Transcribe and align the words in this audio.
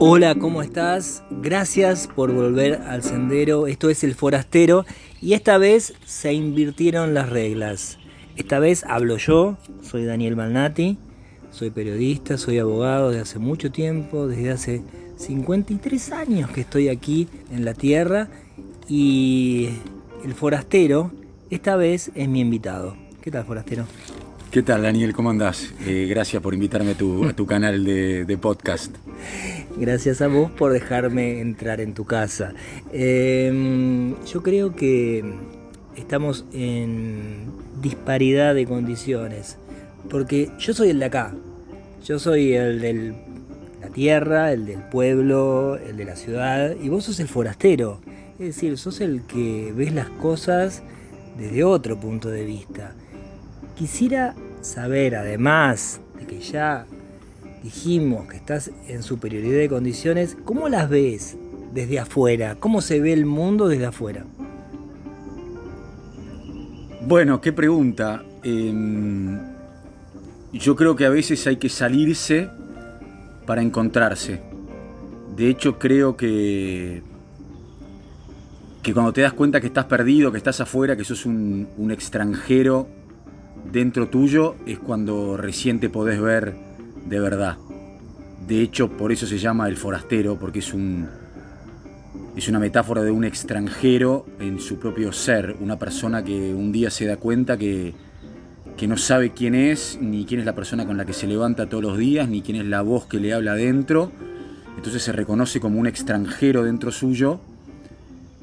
Hola, 0.00 0.34
¿cómo 0.34 0.60
estás? 0.60 1.22
Gracias 1.30 2.08
por 2.08 2.32
volver 2.32 2.82
al 2.88 3.04
sendero. 3.04 3.68
Esto 3.68 3.90
es 3.90 4.02
El 4.02 4.16
Forastero 4.16 4.84
y 5.22 5.34
esta 5.34 5.56
vez 5.56 5.94
se 6.04 6.32
invirtieron 6.32 7.14
las 7.14 7.30
reglas. 7.30 7.98
Esta 8.34 8.58
vez 8.58 8.82
hablo 8.88 9.18
yo, 9.18 9.56
soy 9.82 10.04
Daniel 10.04 10.34
Malnati, 10.34 10.98
soy 11.52 11.70
periodista, 11.70 12.38
soy 12.38 12.58
abogado 12.58 13.12
de 13.12 13.20
hace 13.20 13.38
mucho 13.38 13.70
tiempo, 13.70 14.26
desde 14.26 14.50
hace 14.50 14.82
53 15.16 16.10
años 16.10 16.50
que 16.50 16.62
estoy 16.62 16.88
aquí 16.88 17.28
en 17.52 17.64
la 17.64 17.74
Tierra 17.74 18.28
y 18.88 19.68
el 20.24 20.34
Forastero 20.34 21.12
esta 21.50 21.76
vez 21.76 22.10
es 22.16 22.28
mi 22.28 22.40
invitado. 22.40 22.96
¿Qué 23.22 23.30
tal, 23.30 23.44
Forastero? 23.44 23.86
¿Qué 24.54 24.62
tal, 24.62 24.82
Daniel? 24.82 25.14
¿Cómo 25.14 25.30
andás? 25.30 25.74
Eh, 25.84 26.06
gracias 26.08 26.40
por 26.40 26.54
invitarme 26.54 26.92
a 26.92 26.94
tu, 26.94 27.44
canal 27.44 27.84
de, 27.84 28.38
podcast. 28.40 28.94
Gracias 29.76 30.22
a 30.22 30.28
vos 30.28 30.48
por 30.48 30.72
dejarme 30.72 31.40
entrar 31.40 31.80
en 31.80 31.92
tu 31.92 32.04
casa. 32.04 32.52
Em, 32.92 34.14
yo 34.24 34.44
creo 34.44 34.76
que 34.76 35.24
estamos 35.96 36.44
en 36.52 37.50
disparidad 37.82 38.54
de 38.54 38.64
condiciones, 38.64 39.58
porque 40.08 40.52
yo 40.60 40.72
soy 40.72 40.90
el 40.90 41.00
de 41.00 41.06
acá, 41.06 41.34
yo 42.04 42.20
soy 42.20 42.52
el 42.52 42.80
de 42.80 43.12
la 43.80 43.88
tierra, 43.88 44.52
el 44.52 44.66
del 44.66 44.82
pueblo, 44.82 45.78
el 45.78 45.96
de 45.96 46.04
la 46.04 46.14
ciudad, 46.14 46.76
y 46.80 46.90
vos 46.90 47.02
sos 47.02 47.18
el 47.18 47.26
forastero, 47.26 48.00
es 48.38 48.54
decir, 48.54 48.78
sos 48.78 49.00
el 49.00 49.22
que 49.22 49.72
ves 49.76 49.92
las 49.92 50.10
cosas 50.10 50.84
desde 51.36 51.64
otro 51.64 51.98
punto 51.98 52.28
de 52.28 52.44
vista. 52.44 52.94
Quisiera 53.74 54.36
saber, 54.64 55.14
además 55.14 56.00
de 56.18 56.26
que 56.26 56.40
ya 56.40 56.86
dijimos 57.62 58.26
que 58.28 58.36
estás 58.36 58.70
en 58.88 59.02
superioridad 59.02 59.58
de 59.58 59.68
condiciones, 59.68 60.36
¿cómo 60.44 60.68
las 60.68 60.88
ves 60.88 61.36
desde 61.72 61.98
afuera? 61.98 62.56
¿Cómo 62.58 62.80
se 62.80 63.00
ve 63.00 63.12
el 63.12 63.26
mundo 63.26 63.68
desde 63.68 63.86
afuera? 63.86 64.24
Bueno, 67.06 67.40
qué 67.40 67.52
pregunta. 67.52 68.24
Em, 68.42 69.38
yo 70.52 70.76
creo 70.76 70.96
que 70.96 71.04
a 71.04 71.10
veces 71.10 71.46
hay 71.46 71.56
que 71.56 71.68
salirse 71.68 72.48
para 73.46 73.60
encontrarse. 73.60 74.40
De 75.36 75.48
hecho, 75.48 75.78
creo 75.78 76.16
que, 76.16 77.02
que 78.82 78.94
cuando 78.94 79.12
te 79.12 79.20
das 79.20 79.32
cuenta 79.32 79.60
que 79.60 79.66
estás 79.66 79.84
perdido, 79.84 80.32
que 80.32 80.38
estás 80.38 80.60
afuera, 80.60 80.96
que 80.96 81.04
sos 81.04 81.26
un, 81.26 81.68
un 81.76 81.90
extranjero 81.90 82.88
dentro 83.72 84.08
tuyo 84.08 84.56
es 84.66 84.78
cuando 84.78 85.36
recién 85.36 85.80
te 85.80 85.88
podés 85.88 86.20
ver 86.20 86.54
de 87.06 87.20
verdad. 87.20 87.56
De 88.46 88.60
hecho, 88.60 88.90
por 88.90 89.12
eso 89.12 89.26
se 89.26 89.38
llama 89.38 89.68
el 89.68 89.76
forastero, 89.76 90.38
porque 90.38 90.58
es 90.58 90.74
un 90.74 91.08
es 92.36 92.48
una 92.48 92.58
metáfora 92.58 93.02
de 93.02 93.12
un 93.12 93.24
extranjero 93.24 94.26
en 94.40 94.58
su 94.58 94.78
propio 94.78 95.12
ser, 95.12 95.56
una 95.60 95.78
persona 95.78 96.24
que 96.24 96.52
un 96.52 96.72
día 96.72 96.90
se 96.90 97.06
da 97.06 97.16
cuenta 97.16 97.56
que, 97.56 97.94
que 98.76 98.88
no 98.88 98.96
sabe 98.96 99.30
quién 99.30 99.54
es, 99.54 99.98
ni 100.00 100.24
quién 100.24 100.40
es 100.40 100.46
la 100.46 100.54
persona 100.54 100.84
con 100.84 100.96
la 100.96 101.04
que 101.04 101.12
se 101.12 101.28
levanta 101.28 101.68
todos 101.68 101.84
los 101.84 101.96
días, 101.96 102.28
ni 102.28 102.42
quién 102.42 102.56
es 102.56 102.66
la 102.66 102.82
voz 102.82 103.06
que 103.06 103.20
le 103.20 103.32
habla 103.32 103.52
adentro. 103.52 104.10
Entonces 104.76 105.02
se 105.02 105.12
reconoce 105.12 105.60
como 105.60 105.78
un 105.78 105.86
extranjero 105.86 106.64
dentro 106.64 106.90
suyo 106.90 107.40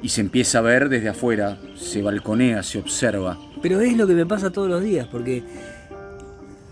y 0.01 0.09
se 0.09 0.21
empieza 0.21 0.59
a 0.59 0.61
ver 0.61 0.87
desde 0.87 1.09
afuera, 1.09 1.59
se 1.75 2.01
balconea, 2.01 2.63
se 2.63 2.79
observa. 2.79 3.37
Pero 3.61 3.79
es 3.81 3.95
lo 3.95 4.07
que 4.07 4.13
me 4.13 4.25
pasa 4.25 4.51
todos 4.51 4.69
los 4.69 4.81
días, 4.81 5.07
porque 5.07 5.43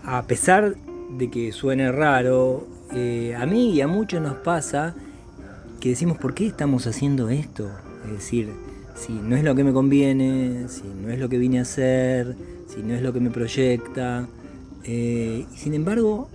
a 0.04 0.22
pesar 0.24 0.74
de 1.16 1.30
que 1.30 1.52
suene 1.52 1.92
raro, 1.92 2.66
eh, 2.92 3.34
a 3.38 3.46
mí 3.46 3.72
y 3.72 3.80
a 3.80 3.86
muchos 3.86 4.20
nos 4.20 4.34
pasa 4.36 4.94
que 5.80 5.90
decimos, 5.90 6.18
¿por 6.18 6.34
qué 6.34 6.46
estamos 6.46 6.86
haciendo 6.86 7.28
esto? 7.30 7.70
Es 8.04 8.12
decir, 8.12 8.50
si 8.94 9.12
no 9.12 9.36
es 9.36 9.44
lo 9.44 9.54
que 9.54 9.64
me 9.64 9.72
conviene, 9.72 10.68
si 10.68 10.82
no 10.82 11.10
es 11.10 11.18
lo 11.18 11.28
que 11.28 11.38
vine 11.38 11.58
a 11.58 11.62
hacer, 11.62 12.36
si 12.66 12.82
no 12.82 12.94
es 12.94 13.02
lo 13.02 13.12
que 13.12 13.20
me 13.20 13.30
proyecta. 13.30 14.28
Eh, 14.84 15.46
sin 15.54 15.74
embargo, 15.74 16.28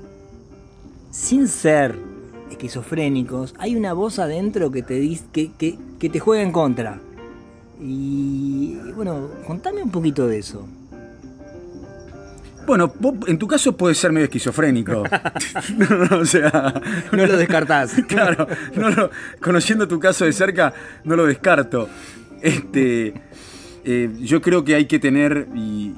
sin 1.11 1.47
ser 1.47 1.95
esquizofrénicos, 2.49 3.53
hay 3.57 3.75
una 3.75 3.93
voz 3.93 4.19
adentro 4.19 4.71
que 4.71 4.81
te, 4.81 4.95
dice, 4.95 5.25
que, 5.33 5.77
que 5.99 6.09
te 6.09 6.19
juega 6.19 6.43
en 6.43 6.51
contra. 6.51 7.01
Y 7.79 8.75
bueno, 8.95 9.29
contame 9.45 9.83
un 9.83 9.91
poquito 9.91 10.27
de 10.27 10.39
eso. 10.39 10.67
Bueno, 12.65 12.91
en 13.27 13.37
tu 13.37 13.47
caso 13.47 13.77
puede 13.77 13.93
ser 13.93 14.11
medio 14.11 14.25
esquizofrénico. 14.25 15.03
no, 15.77 16.17
o 16.17 16.25
sea, 16.25 16.81
no 17.11 17.25
lo 17.25 17.37
descartás. 17.37 17.95
claro, 18.07 18.47
conociendo 19.39 19.87
tu 19.87 19.99
caso 19.99 20.25
de 20.25 20.33
cerca, 20.33 20.73
no 21.03 21.15
lo 21.15 21.25
descarto. 21.25 21.89
Este, 22.41 23.13
eh, 23.83 24.09
yo 24.19 24.41
creo 24.41 24.63
que 24.63 24.75
hay 24.75 24.85
que 24.85 24.99
tener, 24.99 25.47
y, 25.55 25.93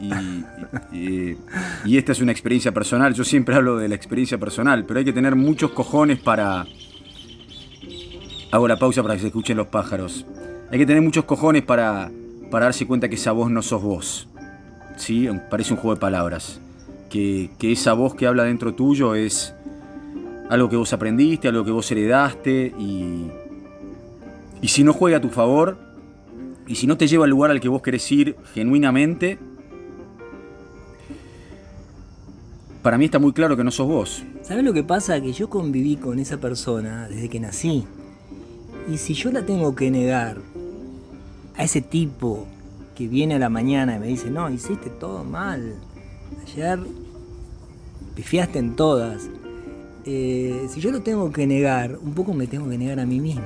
y, 0.92 1.98
esta 1.98 2.12
es 2.12 2.22
una 2.22 2.32
experiencia 2.32 2.72
personal, 2.74 3.14
yo 3.14 3.24
siempre 3.24 3.56
hablo 3.56 3.78
de 3.78 3.88
la 3.88 3.96
experiencia 3.96 4.38
personal, 4.38 4.86
pero 4.86 5.00
hay 5.00 5.06
que 5.06 5.14
tener 5.14 5.36
muchos 5.36 5.72
cojones 5.72 6.20
para... 6.20 6.66
Hago 8.50 8.68
la 8.68 8.78
pausa 8.78 9.02
para 9.02 9.16
que 9.16 9.22
se 9.22 9.28
escuchen 9.28 9.58
los 9.58 9.68
pájaros. 9.68 10.26
Hay 10.70 10.80
que 10.80 10.86
tener 10.86 11.02
muchos 11.02 11.26
cojones 11.26 11.64
para, 11.64 12.12
para 12.52 12.66
darse 12.66 12.86
cuenta 12.86 13.08
que 13.08 13.16
esa 13.16 13.32
voz 13.32 13.50
no 13.50 13.62
sos 13.62 13.82
vos. 13.82 14.28
¿Sí? 14.98 15.30
Parece 15.50 15.74
un 15.74 15.80
juego 15.80 15.96
de 15.96 16.02
palabras. 16.02 16.60
Que, 17.10 17.50
esa 17.62 17.94
voz 17.94 18.16
que 18.16 18.28
habla 18.28 18.44
dentro 18.44 18.74
tuyo 18.74 19.16
es 19.16 19.54
algo 20.50 20.70
que 20.70 20.76
vos 20.76 20.92
aprendiste, 20.94 21.48
algo 21.48 21.64
que 21.64 21.72
vos 21.72 21.90
heredaste 21.92 22.74
y, 22.78 23.28
y 24.62 24.68
si 24.68 24.84
no 24.84 24.94
juega 24.94 25.18
a 25.18 25.22
tu 25.22 25.30
favor 25.30 25.78
y 26.68 26.76
si 26.76 26.86
no 26.86 26.98
te 26.98 27.08
lleva 27.08 27.24
al 27.24 27.30
lugar 27.30 27.52
al 27.52 27.62
que 27.62 27.70
vos 27.70 27.82
querés 27.82 28.12
ir 28.12 28.36
genuinamente, 28.54 29.40
para 32.82 32.98
mí 32.98 33.06
está 33.06 33.20
muy 33.20 33.32
claro 33.32 33.56
que 33.56 33.64
no 33.64 33.72
sos 33.72 33.88
vos. 33.88 34.24
¿Sabes 34.44 34.64
lo 34.64 34.74
que 34.74 34.84
pasa? 34.84 35.20
Que 35.22 35.32
yo 35.32 35.50
conviví 35.50 35.96
con 35.96 36.20
esa 36.20 36.38
persona 36.38 37.08
desde 37.08 37.30
que 37.30 37.40
nací. 37.40 37.86
Y 38.90 38.98
si 38.98 39.14
yo 39.14 39.32
la 39.32 39.46
tengo 39.46 39.76
que 39.76 39.92
negar 39.92 40.38
a 41.58 41.64
ese 41.64 41.82
tipo 41.82 42.48
que 42.96 43.08
viene 43.08 43.36
a 43.36 43.40
la 43.40 43.50
mañana 43.50 43.96
y 43.96 44.00
me 44.00 44.08
dice, 44.08 44.30
no, 44.30 44.50
hiciste 44.50 44.90
todo 44.90 45.24
mal, 45.24 45.76
ayer 46.44 46.80
pifiaste 48.16 48.60
en 48.60 48.76
todas, 48.76 49.30
eh, 50.06 50.68
si 50.70 50.80
yo 50.80 50.92
lo 50.92 51.02
tengo 51.02 51.32
que 51.32 51.46
negar, 51.46 51.98
un 52.02 52.14
poco 52.14 52.34
me 52.34 52.48
tengo 52.48 52.70
que 52.70 52.78
negar 52.78 53.00
a 53.00 53.06
mí 53.06 53.20
mismo. 53.20 53.44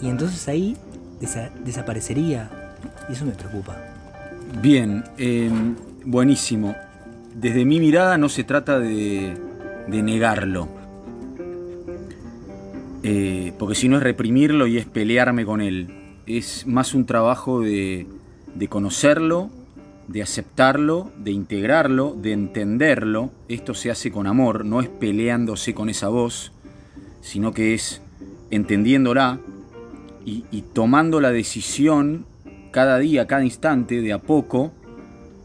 Y 0.00 0.08
entonces 0.08 0.48
ahí 0.48 0.76
desaparecería. 1.64 2.50
Y 3.08 3.12
eso 3.12 3.24
me 3.24 3.32
preocupa. 3.32 3.76
Bien, 4.60 5.04
em, 5.18 5.76
buenísimo. 6.04 6.74
Desde 7.34 7.64
mi 7.64 7.78
mirada 7.78 8.18
no 8.18 8.28
se 8.28 8.44
trata 8.44 8.78
de, 8.80 9.36
negarlo. 9.88 10.68
Eh, 13.04 13.52
porque 13.58 13.74
si 13.74 13.88
no 13.88 13.98
es 13.98 14.02
reprimirlo 14.02 14.66
y 14.66 14.78
es 14.78 14.86
pelearme 14.86 15.44
con 15.44 15.60
él 15.60 16.01
es 16.26 16.66
más 16.66 16.94
un 16.94 17.06
trabajo 17.06 17.60
de, 17.60 18.06
conocerlo, 18.68 19.50
de 20.08 20.22
aceptarlo, 20.22 21.10
de 21.18 21.32
integrarlo, 21.32 22.14
de 22.16 22.32
entenderlo. 22.32 23.30
Esto 23.48 23.74
se 23.74 23.90
hace 23.90 24.10
con 24.10 24.26
amor, 24.26 24.64
no 24.64 24.80
es 24.80 24.88
peleándose 24.88 25.74
con 25.74 25.88
esa 25.88 26.08
voz, 26.08 26.52
sino 27.20 27.52
que 27.52 27.74
es 27.74 28.00
entendiéndola 28.50 29.40
y, 30.24 30.62
tomando 30.72 31.20
la 31.20 31.32
decisión 31.32 32.26
cada 32.70 32.98
día, 32.98 33.26
cada 33.26 33.44
instante, 33.44 34.00
de 34.00 34.12
a 34.12 34.18
poco, 34.18 34.72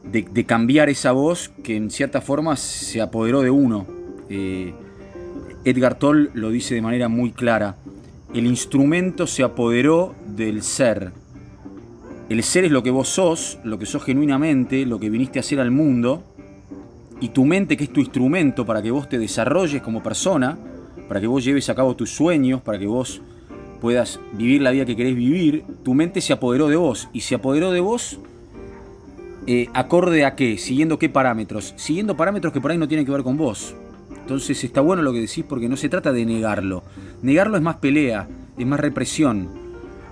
de, 0.04 0.46
cambiar 0.46 0.90
esa 0.90 1.12
voz 1.12 1.50
que 1.64 1.76
en 1.76 1.90
cierta 1.90 2.22
forma 2.22 2.56
se 2.56 3.02
apoderó 3.02 3.42
de 3.42 3.50
uno. 3.50 3.88
Eh, 4.30 4.74
Edgar 5.66 5.98
Toll 5.98 6.30
lo 6.34 6.50
dice 6.50 6.76
de 6.76 6.82
manera 6.82 7.10
muy 7.10 7.32
clara 7.32 7.76
el 8.38 8.46
instrumento 8.46 9.28
se 9.28 9.44
apoderó 9.44 10.16
del 10.28 10.62
ser. 10.62 11.12
El 12.30 12.44
ser 12.44 12.66
es 12.66 12.72
lo 12.72 12.84
que 12.84 12.92
vos 12.92 13.08
sos, 13.08 13.58
lo 13.64 13.80
que 13.80 13.86
sos 13.86 14.04
genuinamente, 14.04 14.86
lo 14.86 15.00
que 15.00 15.10
viniste 15.10 15.40
a 15.40 15.42
hacer 15.42 15.60
al 15.60 15.72
mundo, 15.72 16.24
y 17.20 17.30
tu 17.30 17.46
mente, 17.46 17.78
que 17.78 17.86
es 17.86 17.94
tu 17.94 18.00
instrumento 18.00 18.66
para 18.66 18.82
que 18.82 18.92
vos 18.92 19.10
te 19.10 19.18
desarrolles 19.18 19.82
como 19.82 20.04
persona, 20.04 20.58
para 21.08 21.22
que 21.22 21.28
vos 21.28 21.44
lleves 21.44 21.70
a 21.70 21.76
cabo 21.76 21.96
tus 21.96 22.12
sueños, 22.12 22.62
para 22.62 22.78
que 22.78 22.86
vos 22.86 23.22
puedas 23.82 24.20
vivir 24.34 24.62
la 24.62 24.72
vida 24.72 24.86
que 24.86 24.96
querés 24.96 25.16
vivir, 25.16 25.64
tu 25.84 25.94
mente 25.94 26.22
se 26.22 26.34
apoderó 26.34 26.68
de 26.68 26.76
vos, 26.76 27.10
y 27.14 27.22
se 27.22 27.36
apoderó 27.36 27.72
de 27.72 27.80
vos 27.80 28.20
eh, 29.48 29.70
acorde 29.74 30.26
a 30.26 30.36
qué, 30.36 30.58
siguiendo 30.58 31.00
qué 31.00 31.10
parámetros, 31.10 31.74
siguiendo 31.78 32.18
parámetros 32.18 32.52
que 32.52 32.60
por 32.60 32.72
ahí 32.72 32.78
no 32.78 32.88
tienen 32.88 33.06
que 33.06 33.12
ver 33.14 33.24
con 33.24 33.38
vos. 33.38 33.74
Entonces 34.12 34.62
está 34.66 34.82
bueno 34.82 35.02
lo 35.02 35.14
que 35.14 35.22
decís 35.22 35.46
porque 35.48 35.70
no 35.70 35.78
se 35.78 35.88
trata 35.88 36.12
de 36.12 36.26
negarlo. 36.26 36.84
Negarlo 37.22 37.58
es 37.58 37.64
más 37.64 37.78
pelea, 37.78 38.28
es 38.58 38.66
más 38.66 38.80
represión. 38.80 39.50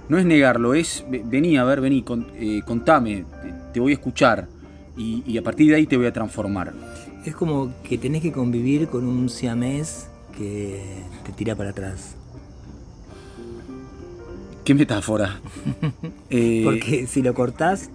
No 0.09 0.17
es 0.17 0.25
negarlo, 0.25 0.73
es 0.73 1.03
vení, 1.09 1.57
a 1.57 1.63
ver, 1.63 1.81
vení, 1.81 2.03
eh, 2.35 2.61
contame, 2.65 3.25
te, 3.73 3.79
voy 3.79 3.91
a 3.91 3.95
escuchar 3.95 4.47
y, 4.95 5.37
a 5.37 5.41
partir 5.41 5.69
de 5.69 5.75
ahí 5.75 5.87
te 5.87 5.97
voy 5.97 6.05
a 6.05 6.13
transformar. 6.13 6.73
Es 7.25 7.35
como 7.35 7.73
que 7.83 7.97
tenés 7.97 8.21
que 8.21 8.31
convivir 8.31 8.87
con 8.87 9.05
un 9.05 9.29
siamés 9.29 10.07
que 10.37 10.79
te 11.25 11.31
tira 11.31 11.55
para 11.55 11.71
atrás. 11.71 12.15
¿Qué 14.63 14.73
metáfora? 14.73 15.39
Eh, 16.29 16.61
Porque 16.65 17.07
si 17.07 17.21
lo 17.21 17.33
cortás, 17.33 17.89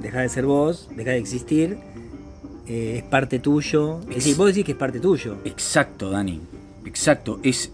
deja 0.00 0.20
de 0.20 0.28
ser 0.28 0.46
vos, 0.46 0.88
deja 0.96 1.10
de 1.10 1.18
existir, 1.18 1.76
eh, 2.66 2.96
es 2.98 3.02
parte 3.04 3.38
tuyo. 3.38 4.00
Es 4.08 4.16
decir, 4.16 4.36
vos 4.36 4.48
decís 4.48 4.64
que 4.64 4.72
es 4.72 4.78
parte 4.78 5.00
tuyo. 5.00 5.36
Exacto, 5.44 6.10
Dani. 6.10 6.40
Exacto. 6.84 7.40
Es, 7.42 7.70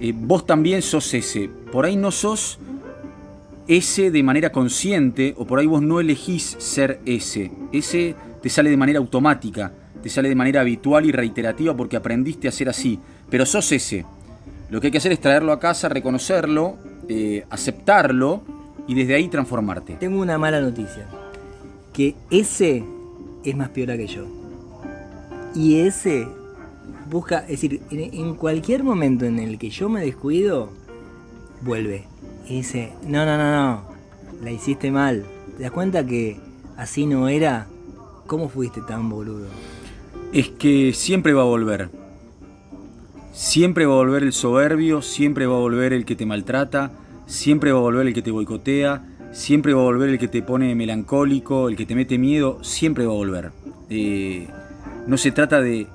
eh, 0.00 0.12
vos 0.14 0.46
también 0.46 0.82
sos 0.82 1.12
ese. 1.14 1.48
Por 1.72 1.84
ahí 1.84 1.96
no 1.96 2.10
sos 2.10 2.58
ese 3.66 4.10
de 4.10 4.22
manera 4.22 4.50
consciente, 4.50 5.34
o 5.36 5.46
por 5.46 5.58
ahí 5.58 5.66
vos 5.66 5.82
no 5.82 6.00
elegís 6.00 6.56
ser 6.58 7.00
ese. 7.04 7.50
Ese 7.72 8.14
te 8.42 8.48
sale 8.48 8.70
de 8.70 8.76
manera 8.76 8.98
automática, 8.98 9.72
te 10.02 10.08
sale 10.08 10.28
de 10.28 10.34
manera 10.34 10.60
habitual 10.60 11.04
y 11.04 11.12
reiterativa 11.12 11.76
porque 11.76 11.96
aprendiste 11.96 12.48
a 12.48 12.52
ser 12.52 12.68
así. 12.68 12.98
Pero 13.28 13.44
sos 13.44 13.70
ese. 13.72 14.04
Lo 14.70 14.80
que 14.80 14.88
hay 14.88 14.90
que 14.90 14.98
hacer 14.98 15.12
es 15.12 15.20
traerlo 15.20 15.52
a 15.52 15.60
casa, 15.60 15.88
reconocerlo, 15.88 16.76
eh, 17.08 17.44
aceptarlo 17.50 18.42
y 18.86 18.94
desde 18.94 19.14
ahí 19.14 19.28
transformarte. 19.28 19.94
Tengo 19.94 20.20
una 20.20 20.38
mala 20.38 20.60
noticia. 20.60 21.06
Que 21.92 22.14
ese 22.30 22.84
es 23.44 23.56
más 23.56 23.70
piola 23.70 23.96
que 23.96 24.06
yo. 24.06 24.26
Y 25.54 25.80
ese 25.80 26.28
busca, 27.08 27.40
es 27.40 27.60
decir, 27.60 27.80
en, 27.90 28.34
cualquier 28.34 28.84
momento 28.84 29.24
en 29.24 29.38
el 29.38 29.58
que 29.58 29.70
yo 29.70 29.88
me 29.88 30.00
descuido, 30.00 30.70
vuelve. 31.62 32.04
Y 32.46 32.56
dice, 32.56 32.92
no, 33.06 33.24
no, 33.24 33.36
no, 33.36 33.50
no, 33.50 33.82
la 34.42 34.50
hiciste 34.50 34.90
mal. 34.90 35.24
¿Te 35.56 35.64
das 35.64 35.72
cuenta 35.72 36.06
que 36.06 36.38
así 36.76 37.06
no 37.06 37.28
era? 37.28 37.66
¿Cómo 38.26 38.48
fuiste 38.48 38.80
tan 38.82 39.08
boludo? 39.08 39.46
Es 40.32 40.48
que 40.50 40.92
siempre 40.92 41.32
va 41.32 41.42
a 41.42 41.46
volver. 41.46 41.90
Siempre 43.32 43.86
va 43.86 43.94
a 43.94 43.98
volver 43.98 44.22
el 44.22 44.32
soberbio, 44.32 45.00
siempre 45.00 45.46
va 45.46 45.54
a 45.54 45.60
volver 45.60 45.92
el 45.92 46.04
que 46.04 46.16
te 46.16 46.26
maltrata, 46.26 46.90
siempre 47.26 47.72
va 47.72 47.78
a 47.78 47.82
volver 47.82 48.08
el 48.08 48.14
que 48.14 48.22
te 48.22 48.30
boicotea, 48.30 49.04
siempre 49.32 49.74
va 49.74 49.80
a 49.80 49.84
volver 49.84 50.08
el 50.10 50.18
que 50.18 50.28
te 50.28 50.42
pone 50.42 50.74
melancólico, 50.74 51.68
el 51.68 51.76
que 51.76 51.86
te 51.86 51.94
mete 51.94 52.18
miedo, 52.18 52.62
siempre 52.62 53.06
va 53.06 53.12
a 53.12 53.16
volver. 53.16 53.52
Eh, 53.90 54.48
no 55.06 55.16
se 55.16 55.30
trata 55.30 55.60
de, 55.60 55.86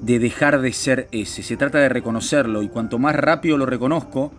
de 0.00 0.18
dejar 0.18 0.60
de 0.60 0.72
ser 0.72 1.08
ese, 1.10 1.42
se 1.42 1.56
trata 1.56 1.78
de 1.78 1.88
reconocerlo 1.88 2.62
y 2.62 2.68
cuanto 2.68 2.98
más 2.98 3.16
rápido 3.16 3.56
lo 3.56 3.66
reconozco, 3.66 4.32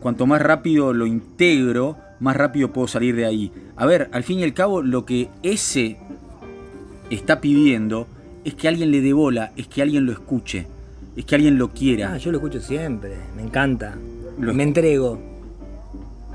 cuanto 0.00 0.26
más 0.26 0.42
rápido 0.42 0.92
lo 0.92 1.06
integro, 1.06 1.96
más 2.20 2.36
rápido 2.36 2.72
puedo 2.72 2.88
salir 2.88 3.16
de 3.16 3.26
ahí. 3.26 3.52
A 3.76 3.86
ver, 3.86 4.08
al 4.12 4.24
fin 4.24 4.40
y 4.40 4.44
al 4.44 4.54
cabo, 4.54 4.82
lo 4.82 5.04
que 5.04 5.28
ese 5.42 5.96
está 7.10 7.40
pidiendo 7.40 8.06
es 8.44 8.54
que 8.54 8.68
alguien 8.68 8.90
le 8.90 9.00
dé 9.00 9.12
bola, 9.12 9.52
es 9.56 9.68
que 9.68 9.82
alguien 9.82 10.04
lo 10.06 10.12
escuche 10.12 10.66
es 11.18 11.24
que 11.24 11.34
alguien 11.34 11.58
lo 11.58 11.70
quiera. 11.70 12.12
Ah, 12.12 12.16
yo 12.16 12.30
lo 12.30 12.38
escucho 12.38 12.60
siempre, 12.60 13.16
me 13.34 13.42
encanta. 13.42 13.96
Me 14.38 14.62
entrego. 14.62 15.18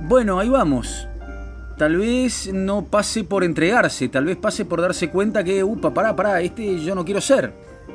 Bueno, 0.01 0.39
ahí 0.39 0.50
vamos. 0.50 1.07
Tal 1.77 1.95
vez 1.95 2.51
no 2.54 2.83
pase 2.83 3.24
por 3.24 3.45
entregarse, 3.45 4.09
tal 4.09 4.25
vez 4.25 4.36
pase 4.36 4.66
por 4.66 4.81
darse 4.81 5.09
cuenta 5.09 5.42
que, 5.42 5.63
upa, 5.63 5.94
pará, 5.94 6.13
pará, 6.13 6.42
este 6.42 6.81
yo 6.81 6.95
no 6.95 7.06
quiero 7.06 7.21
ser. 7.21 7.54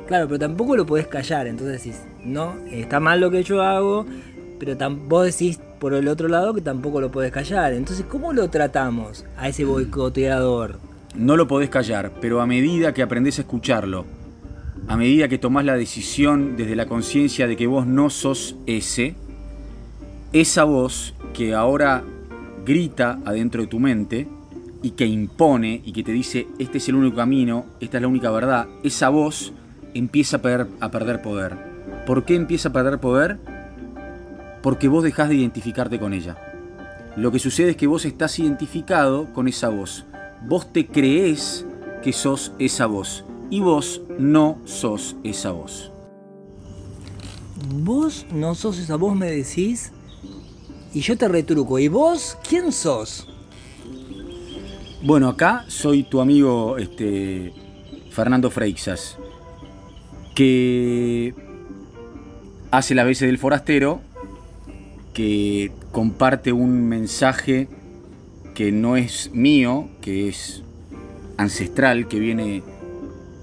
Claro, 0.09 0.25
pero 0.25 0.39
tampoco 0.39 0.75
lo 0.75 0.87
podés 0.87 1.05
callar, 1.05 1.45
entonces 1.45 1.83
decís, 1.83 2.01
no, 2.25 2.55
está 2.71 2.99
mal 2.99 3.19
lo 3.19 3.29
que 3.29 3.43
yo 3.43 3.61
hago, 3.61 4.07
pero 4.59 4.75
vos 5.07 5.23
decís 5.23 5.59
por 5.79 5.93
el 5.93 6.07
otro 6.07 6.27
lado 6.27 6.51
que 6.55 6.61
tampoco 6.61 6.99
lo 6.99 7.11
podés 7.11 7.31
callar. 7.31 7.73
Entonces, 7.73 8.07
¿cómo 8.09 8.33
lo 8.33 8.49
tratamos 8.49 9.23
a 9.37 9.49
ese 9.49 9.65
boicoteador? 9.65 10.79
No 11.13 11.37
lo 11.37 11.47
podés 11.47 11.69
callar, 11.69 12.11
pero 12.19 12.41
a 12.41 12.47
medida 12.47 12.91
que 12.91 13.03
aprendés 13.03 13.37
a 13.37 13.41
escucharlo, 13.41 14.05
a 14.87 14.97
medida 14.97 15.27
que 15.27 15.37
tomás 15.37 15.63
la 15.63 15.75
decisión 15.75 16.57
desde 16.57 16.75
la 16.75 16.87
conciencia 16.87 17.45
de 17.45 17.55
que 17.55 17.67
vos 17.67 17.85
no 17.85 18.09
sos 18.09 18.55
ese, 18.65 19.13
esa 20.33 20.63
voz 20.63 21.13
que 21.35 21.53
ahora 21.53 22.03
grita 22.65 23.19
adentro 23.25 23.61
de 23.61 23.67
tu 23.67 23.79
mente 23.79 24.27
y 24.81 24.89
que 24.89 25.05
impone 25.05 25.83
y 25.85 25.91
que 25.91 26.01
te 26.01 26.11
dice, 26.13 26.47
este 26.57 26.79
es 26.79 26.89
el 26.89 26.95
único 26.95 27.17
camino, 27.17 27.65
esta 27.79 27.97
es 27.97 28.01
la 28.01 28.07
única 28.07 28.31
verdad, 28.31 28.67
esa 28.81 29.09
voz 29.09 29.53
empieza 29.93 30.37
a 30.37 30.41
perder, 30.41 30.67
a 30.79 30.91
perder 30.91 31.21
poder. 31.21 31.57
¿Por 32.05 32.25
qué 32.25 32.35
empieza 32.35 32.69
a 32.69 32.73
perder 32.73 32.99
poder? 32.99 33.39
Porque 34.61 34.87
vos 34.87 35.03
dejás 35.03 35.29
de 35.29 35.35
identificarte 35.35 35.99
con 35.99 36.13
ella. 36.13 36.37
Lo 37.15 37.31
que 37.31 37.39
sucede 37.39 37.71
es 37.71 37.77
que 37.77 37.87
vos 37.87 38.05
estás 38.05 38.39
identificado 38.39 39.33
con 39.33 39.47
esa 39.47 39.69
voz. 39.69 40.05
Vos 40.47 40.71
te 40.71 40.87
creés 40.87 41.65
que 42.01 42.13
sos 42.13 42.53
esa 42.59 42.85
voz 42.85 43.25
y 43.49 43.59
vos 43.59 44.01
no 44.17 44.59
sos 44.65 45.15
esa 45.23 45.51
voz. 45.51 45.91
Vos 47.73 48.25
no 48.31 48.55
sos 48.55 48.79
esa 48.79 48.95
voz, 48.95 49.15
me 49.15 49.31
decís, 49.31 49.91
y 50.93 51.01
yo 51.01 51.17
te 51.17 51.27
retruco. 51.27 51.77
¿Y 51.79 51.87
vos 51.87 52.37
quién 52.47 52.71
sos? 52.71 53.27
Bueno, 55.03 55.29
acá 55.29 55.65
soy 55.67 56.03
tu 56.03 56.19
amigo 56.19 56.77
este, 56.77 57.53
Fernando 58.11 58.49
Freixas, 58.49 59.17
que 60.39 61.33
hace 62.71 62.95
la 62.95 63.03
veces 63.03 63.27
del 63.27 63.37
forastero, 63.37 63.99
que 65.13 65.69
comparte 65.91 66.53
un 66.53 66.87
mensaje 66.87 67.67
que 68.55 68.71
no 68.71 68.95
es 68.95 69.31
mío, 69.33 69.89
que 69.99 70.29
es 70.29 70.63
ancestral, 71.35 72.07
que 72.07 72.21
viene 72.21 72.63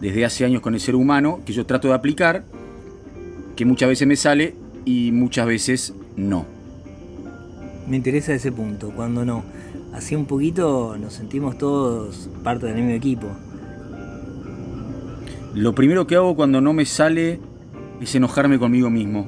desde 0.00 0.24
hace 0.24 0.46
años 0.46 0.62
con 0.62 0.72
el 0.72 0.80
ser 0.80 0.94
humano 0.94 1.42
que 1.44 1.52
yo 1.52 1.66
trato 1.66 1.88
de 1.88 1.92
aplicar, 1.92 2.44
que 3.56 3.66
muchas 3.66 3.90
veces 3.90 4.08
me 4.08 4.16
sale 4.16 4.54
y 4.86 5.12
muchas 5.12 5.46
veces 5.46 5.92
no. 6.16 6.46
Me 7.86 7.98
interesa 7.98 8.32
ese 8.32 8.52
punto, 8.52 8.92
cuando 8.96 9.26
no. 9.26 9.44
Así 9.92 10.16
un 10.16 10.24
poquito 10.24 10.96
nos 10.98 11.12
sentimos 11.12 11.58
todos 11.58 12.30
parte 12.42 12.64
del 12.64 12.76
mismo 12.76 12.92
equipo. 12.92 13.26
Lo 15.56 15.74
primero 15.74 16.06
que 16.06 16.16
hago 16.16 16.36
cuando 16.36 16.60
no 16.60 16.74
me 16.74 16.84
sale 16.84 17.40
es 17.98 18.14
enojarme 18.14 18.58
conmigo 18.58 18.90
mismo. 18.90 19.26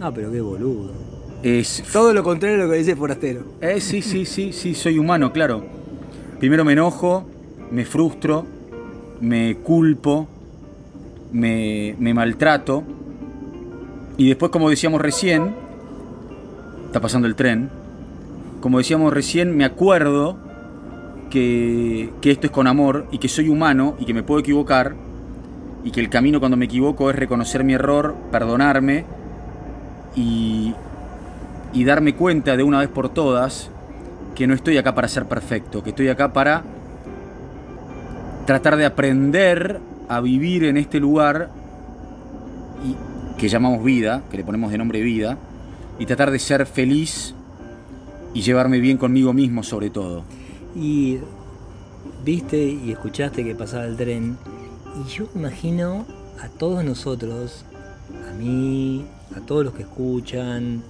Ah, 0.00 0.10
pero 0.12 0.32
qué 0.32 0.40
boludo. 0.40 0.90
Es 1.44 1.84
todo 1.92 2.12
lo 2.12 2.24
contrario 2.24 2.58
de 2.58 2.64
lo 2.64 2.70
que 2.70 2.78
dice 2.78 2.96
Forastero. 2.96 3.44
Eh, 3.60 3.80
sí, 3.80 4.02
sí, 4.02 4.26
sí, 4.26 4.52
sí, 4.52 4.74
soy 4.74 4.98
humano, 4.98 5.32
claro. 5.32 5.64
Primero 6.40 6.64
me 6.64 6.72
enojo, 6.72 7.28
me 7.70 7.84
frustro, 7.84 8.44
me 9.20 9.54
culpo, 9.58 10.26
me, 11.30 11.94
maltrato. 12.12 12.82
Y 14.16 14.26
después, 14.26 14.50
como 14.50 14.68
decíamos 14.68 15.00
recién, 15.00 15.54
está 16.86 17.00
pasando 17.00 17.28
el 17.28 17.36
tren, 17.36 17.70
como 18.60 18.78
decíamos 18.78 19.12
recién, 19.14 19.56
me 19.56 19.64
acuerdo 19.64 20.36
que, 21.30 22.10
que, 22.20 22.32
esto 22.32 22.48
es 22.48 22.52
con 22.52 22.66
amor 22.66 23.06
y 23.12 23.18
que 23.18 23.28
soy 23.28 23.48
humano 23.48 23.94
y 24.00 24.06
que 24.06 24.12
me 24.12 24.24
puedo 24.24 24.40
equivocar 24.40 24.96
y 25.84 25.90
que 25.90 26.00
el 26.00 26.08
camino 26.08 26.40
cuando 26.40 26.56
me 26.56 26.66
equivoco 26.66 27.10
es 27.10 27.16
reconocer 27.16 27.64
mi 27.64 27.74
error, 27.74 28.14
perdonarme 28.30 29.04
y, 30.14 30.74
y 31.72 31.84
darme 31.84 32.14
cuenta 32.14 32.56
de 32.56 32.62
una 32.62 32.80
vez 32.80 32.88
por 32.88 33.08
todas 33.08 33.70
que 34.34 34.46
no 34.46 34.54
estoy 34.54 34.78
acá 34.78 34.94
para 34.94 35.08
ser 35.08 35.26
perfecto, 35.26 35.82
que 35.82 35.90
estoy 35.90 36.08
acá 36.08 36.32
para 36.32 36.62
tratar 38.46 38.76
de 38.76 38.84
aprender 38.84 39.80
a 40.08 40.20
vivir 40.20 40.64
en 40.64 40.76
este 40.76 40.98
lugar 40.98 41.50
y, 42.84 43.38
que 43.38 43.48
llamamos 43.48 43.82
vida, 43.82 44.22
que 44.30 44.36
le 44.36 44.44
ponemos 44.44 44.70
de 44.70 44.78
nombre 44.78 45.00
vida, 45.00 45.38
y 45.98 46.06
tratar 46.06 46.30
de 46.30 46.38
ser 46.38 46.66
feliz 46.66 47.34
y 48.34 48.42
llevarme 48.42 48.80
bien 48.80 48.96
conmigo 48.96 49.32
mismo 49.32 49.62
sobre 49.62 49.88
todo. 49.88 50.24
Y 50.76 51.18
viste 52.24 52.58
y 52.58 52.92
escuchaste 52.92 53.44
que 53.44 53.54
pasaba 53.54 53.84
el 53.84 53.96
tren, 53.96 54.36
y 54.96 55.08
yo 55.08 55.28
imagino 55.34 56.06
a 56.40 56.48
todos 56.48 56.84
nosotros, 56.84 57.64
a 58.28 58.34
mí, 58.34 59.04
a 59.36 59.40
todos 59.40 59.64
los 59.64 59.74
que 59.74 59.82
escuchan, 59.82 60.82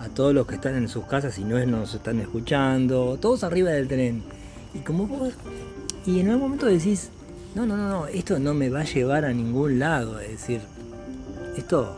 a 0.00 0.08
todos 0.08 0.34
los 0.34 0.46
que 0.46 0.56
están 0.56 0.76
en 0.76 0.88
sus 0.88 1.04
casas 1.04 1.38
y 1.38 1.44
no 1.44 1.64
nos 1.66 1.94
están 1.94 2.20
escuchando, 2.20 3.18
todos 3.20 3.44
arriba 3.44 3.70
del 3.70 3.88
tren. 3.88 4.22
Y 4.74 4.78
como 4.78 5.06
vos 5.06 5.34
y 6.06 6.20
en 6.20 6.28
algún 6.28 6.42
momento 6.42 6.66
decís, 6.66 7.10
no, 7.54 7.64
no, 7.66 7.76
no, 7.76 7.88
no, 7.88 8.06
esto 8.08 8.38
no 8.38 8.52
me 8.52 8.68
va 8.68 8.80
a 8.80 8.84
llevar 8.84 9.24
a 9.24 9.32
ningún 9.32 9.78
lado. 9.78 10.20
Es 10.20 10.32
decir, 10.32 10.60
esto, 11.56 11.96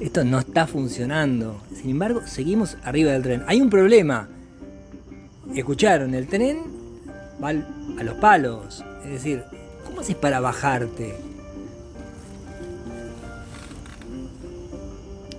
esto 0.00 0.24
no 0.24 0.38
está 0.38 0.66
funcionando. 0.66 1.60
Sin 1.74 1.90
embargo, 1.90 2.22
seguimos 2.26 2.76
arriba 2.84 3.12
del 3.12 3.22
tren. 3.22 3.42
Hay 3.46 3.60
un 3.60 3.70
problema. 3.70 4.28
Escucharon, 5.54 6.14
el 6.14 6.28
tren 6.28 6.58
va 7.42 7.48
a 7.48 8.04
los 8.04 8.14
palos. 8.16 8.84
Es 9.04 9.10
decir, 9.10 9.42
¿cómo 9.98 10.04
haces 10.04 10.14
para 10.14 10.38
bajarte? 10.38 11.16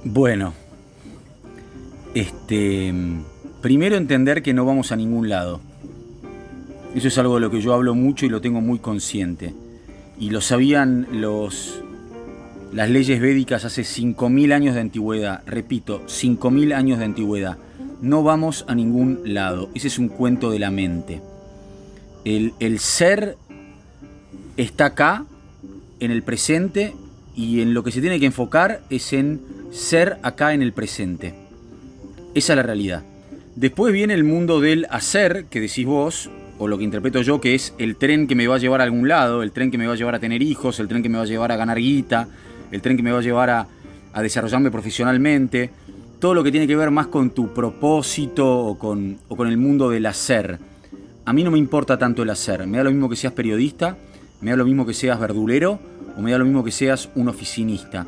Bueno, 0.03 0.53
este, 2.13 2.93
primero 3.61 3.95
entender 3.95 4.43
que 4.43 4.53
no 4.53 4.65
vamos 4.65 4.91
a 4.91 4.97
ningún 4.97 5.29
lado. 5.29 5.61
Eso 6.93 7.07
es 7.07 7.17
algo 7.17 7.35
de 7.35 7.39
lo 7.39 7.49
que 7.49 7.61
yo 7.61 7.73
hablo 7.73 7.95
mucho 7.95 8.25
y 8.25 8.29
lo 8.29 8.41
tengo 8.41 8.59
muy 8.59 8.79
consciente. 8.79 9.53
Y 10.19 10.29
lo 10.31 10.41
sabían 10.41 11.07
los, 11.09 11.81
las 12.73 12.89
leyes 12.89 13.21
védicas 13.21 13.63
hace 13.63 13.83
5.000 13.83 14.51
años 14.51 14.75
de 14.75 14.81
antigüedad, 14.81 15.41
repito, 15.45 16.01
5.000 16.05 16.73
años 16.73 16.99
de 16.99 17.05
antigüedad. 17.05 17.57
No 18.01 18.23
vamos 18.23 18.65
a 18.67 18.75
ningún 18.75 19.21
lado, 19.23 19.69
ese 19.73 19.87
es 19.87 19.97
un 19.97 20.09
cuento 20.09 20.51
de 20.51 20.59
la 20.59 20.69
mente. 20.69 21.21
El, 22.25 22.51
el 22.59 22.79
ser 22.79 23.37
está 24.63 24.87
acá, 24.87 25.25
en 25.99 26.11
el 26.11 26.23
presente, 26.23 26.93
y 27.35 27.61
en 27.61 27.73
lo 27.73 27.83
que 27.83 27.91
se 27.91 28.01
tiene 28.01 28.19
que 28.19 28.25
enfocar 28.25 28.81
es 28.89 29.13
en 29.13 29.41
ser 29.71 30.17
acá 30.23 30.53
en 30.53 30.61
el 30.61 30.73
presente. 30.73 31.33
Esa 32.35 32.53
es 32.53 32.57
la 32.57 32.63
realidad. 32.63 33.03
Después 33.55 33.93
viene 33.93 34.13
el 34.13 34.23
mundo 34.23 34.59
del 34.59 34.87
hacer, 34.89 35.45
que 35.49 35.61
decís 35.61 35.85
vos, 35.85 36.29
o 36.57 36.67
lo 36.67 36.77
que 36.77 36.83
interpreto 36.83 37.21
yo, 37.21 37.39
que 37.39 37.55
es 37.55 37.73
el 37.77 37.95
tren 37.95 38.27
que 38.27 38.35
me 38.35 38.47
va 38.47 38.55
a 38.55 38.59
llevar 38.59 38.81
a 38.81 38.83
algún 38.83 39.07
lado, 39.07 39.41
el 39.41 39.53
tren 39.53 39.71
que 39.71 39.77
me 39.77 39.87
va 39.87 39.93
a 39.93 39.95
llevar 39.95 40.15
a 40.15 40.19
tener 40.19 40.41
hijos, 40.41 40.79
el 40.79 40.89
tren 40.89 41.01
que 41.01 41.09
me 41.09 41.17
va 41.17 41.23
a 41.23 41.27
llevar 41.27 41.51
a 41.53 41.55
ganar 41.55 41.77
guita, 41.77 42.27
el 42.71 42.81
tren 42.81 42.97
que 42.97 43.03
me 43.03 43.11
va 43.11 43.19
a 43.19 43.21
llevar 43.21 43.49
a, 43.49 43.67
desarrollarme 44.21 44.69
profesionalmente, 44.69 45.69
todo 46.19 46.33
lo 46.33 46.43
que 46.43 46.51
tiene 46.51 46.67
que 46.67 46.75
ver 46.75 46.91
más 46.91 47.07
con 47.07 47.29
tu 47.29 47.53
propósito 47.53 48.45
o 48.45 48.77
con, 48.77 49.17
o 49.29 49.37
con 49.37 49.47
el 49.47 49.55
mundo 49.55 49.89
del 49.89 50.05
hacer. 50.07 50.59
A 51.23 51.31
mí 51.31 51.43
no 51.43 51.51
me 51.51 51.57
importa 51.57 51.97
tanto 51.97 52.23
el 52.23 52.29
hacer, 52.29 52.67
me 52.67 52.77
da 52.77 52.83
lo 52.83 52.91
mismo 52.91 53.09
que 53.09 53.15
seas 53.15 53.31
periodista, 53.31 53.95
me 54.41 54.51
da 54.51 54.57
lo 54.57 54.65
mismo 54.65 54.85
que 54.85 54.93
seas 54.93 55.19
verdulero 55.19 55.79
o 56.17 56.21
me 56.21 56.31
da 56.31 56.37
lo 56.37 56.45
mismo 56.45 56.63
que 56.63 56.71
seas 56.71 57.09
un 57.15 57.27
oficinista. 57.27 58.07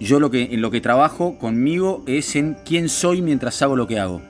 Yo 0.00 0.20
lo 0.20 0.30
que, 0.30 0.54
en 0.54 0.60
lo 0.60 0.70
que 0.70 0.80
trabajo 0.80 1.38
conmigo 1.38 2.02
es 2.06 2.36
en 2.36 2.56
quién 2.64 2.88
soy 2.88 3.20
mientras 3.20 3.60
hago 3.62 3.76
lo 3.76 3.86
que 3.86 3.98
hago. 3.98 4.22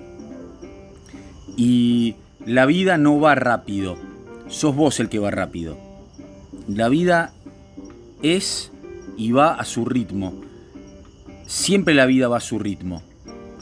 Y 1.56 2.16
la 2.46 2.66
vida 2.66 2.96
no 2.96 3.20
va 3.20 3.34
rápido, 3.34 3.98
sos 4.48 4.74
vos 4.74 5.00
el 5.00 5.08
que 5.08 5.18
va 5.18 5.30
rápido. 5.30 5.76
La 6.68 6.88
vida 6.88 7.32
es 8.22 8.72
y 9.16 9.32
va 9.32 9.54
a 9.54 9.64
su 9.64 9.84
ritmo. 9.84 10.40
Siempre 11.46 11.94
la 11.94 12.06
vida 12.06 12.28
va 12.28 12.38
a 12.38 12.40
su 12.40 12.58
ritmo. 12.58 13.02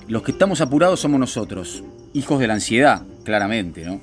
Los 0.09 0.23
que 0.23 0.33
estamos 0.33 0.61
apurados 0.61 1.01
somos 1.01 1.19
nosotros, 1.19 1.83
hijos 2.13 2.39
de 2.39 2.47
la 2.47 2.55
ansiedad, 2.55 3.03
claramente, 3.25 3.85
¿no? 3.85 4.01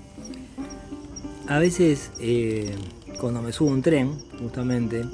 A 1.48 1.60
veces, 1.60 2.12
eh, 2.20 2.76
cuando 3.20 3.42
me 3.42 3.52
subo 3.52 3.70
a 3.70 3.74
un 3.74 3.82
tren, 3.82 4.18
justamente, 4.40 5.06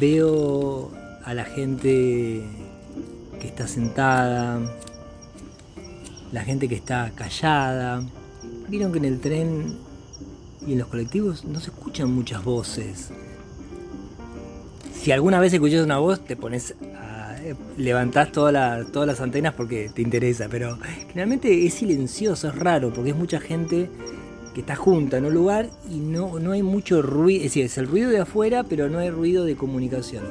veo 0.00 0.90
a 1.24 1.34
la 1.34 1.44
gente 1.44 2.42
que 3.40 3.48
está 3.48 3.66
sentada, 3.66 4.60
la 6.32 6.42
gente 6.42 6.68
que 6.68 6.74
está 6.74 7.12
callada. 7.14 8.02
Vieron 8.68 8.92
que 8.92 8.98
en 8.98 9.04
el 9.04 9.20
tren 9.20 9.76
y 10.66 10.72
en 10.72 10.78
los 10.78 10.88
colectivos 10.88 11.44
no 11.44 11.60
se 11.60 11.70
escuchan 11.70 12.10
muchas 12.10 12.44
voces. 12.44 13.10
Si 14.94 15.12
alguna 15.12 15.38
vez 15.38 15.52
escuchas 15.52 15.84
una 15.84 15.98
voz, 15.98 16.24
te 16.24 16.36
pones 16.36 16.74
a, 16.96 17.36
levantás 17.76 18.32
todas 18.32 18.90
todas 18.90 19.06
las 19.06 19.20
antenas 19.20 19.54
porque 19.54 19.88
te 19.94 20.02
interesa, 20.02 20.48
pero 20.50 20.78
generalmente 21.08 21.64
es 21.64 21.74
silencioso, 21.74 22.48
es 22.48 22.56
raro, 22.56 22.92
porque 22.92 23.10
es 23.10 23.16
mucha 23.16 23.38
gente 23.38 23.88
que 24.56 24.62
está 24.62 24.74
junta 24.74 25.18
en 25.18 25.26
un 25.26 25.34
lugar 25.34 25.68
y 25.86 25.98
no, 25.98 26.38
no 26.38 26.52
hay 26.52 26.62
mucho 26.62 27.02
ruido, 27.02 27.40
es 27.40 27.50
decir, 27.50 27.66
es 27.66 27.76
el 27.76 27.86
ruido 27.86 28.08
de 28.08 28.20
afuera, 28.20 28.64
pero 28.64 28.88
no 28.88 28.98
hay 28.98 29.10
ruido 29.10 29.44
de 29.44 29.54
comunicación. 29.54 30.24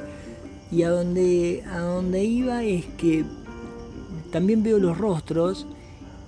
Y 0.72 0.82
a 0.82 0.90
donde, 0.90 1.64
a 1.68 2.18
iba 2.18 2.64
es 2.64 2.86
que 2.98 3.24
también 4.32 4.64
veo 4.64 4.80
los 4.80 4.98
rostros 4.98 5.68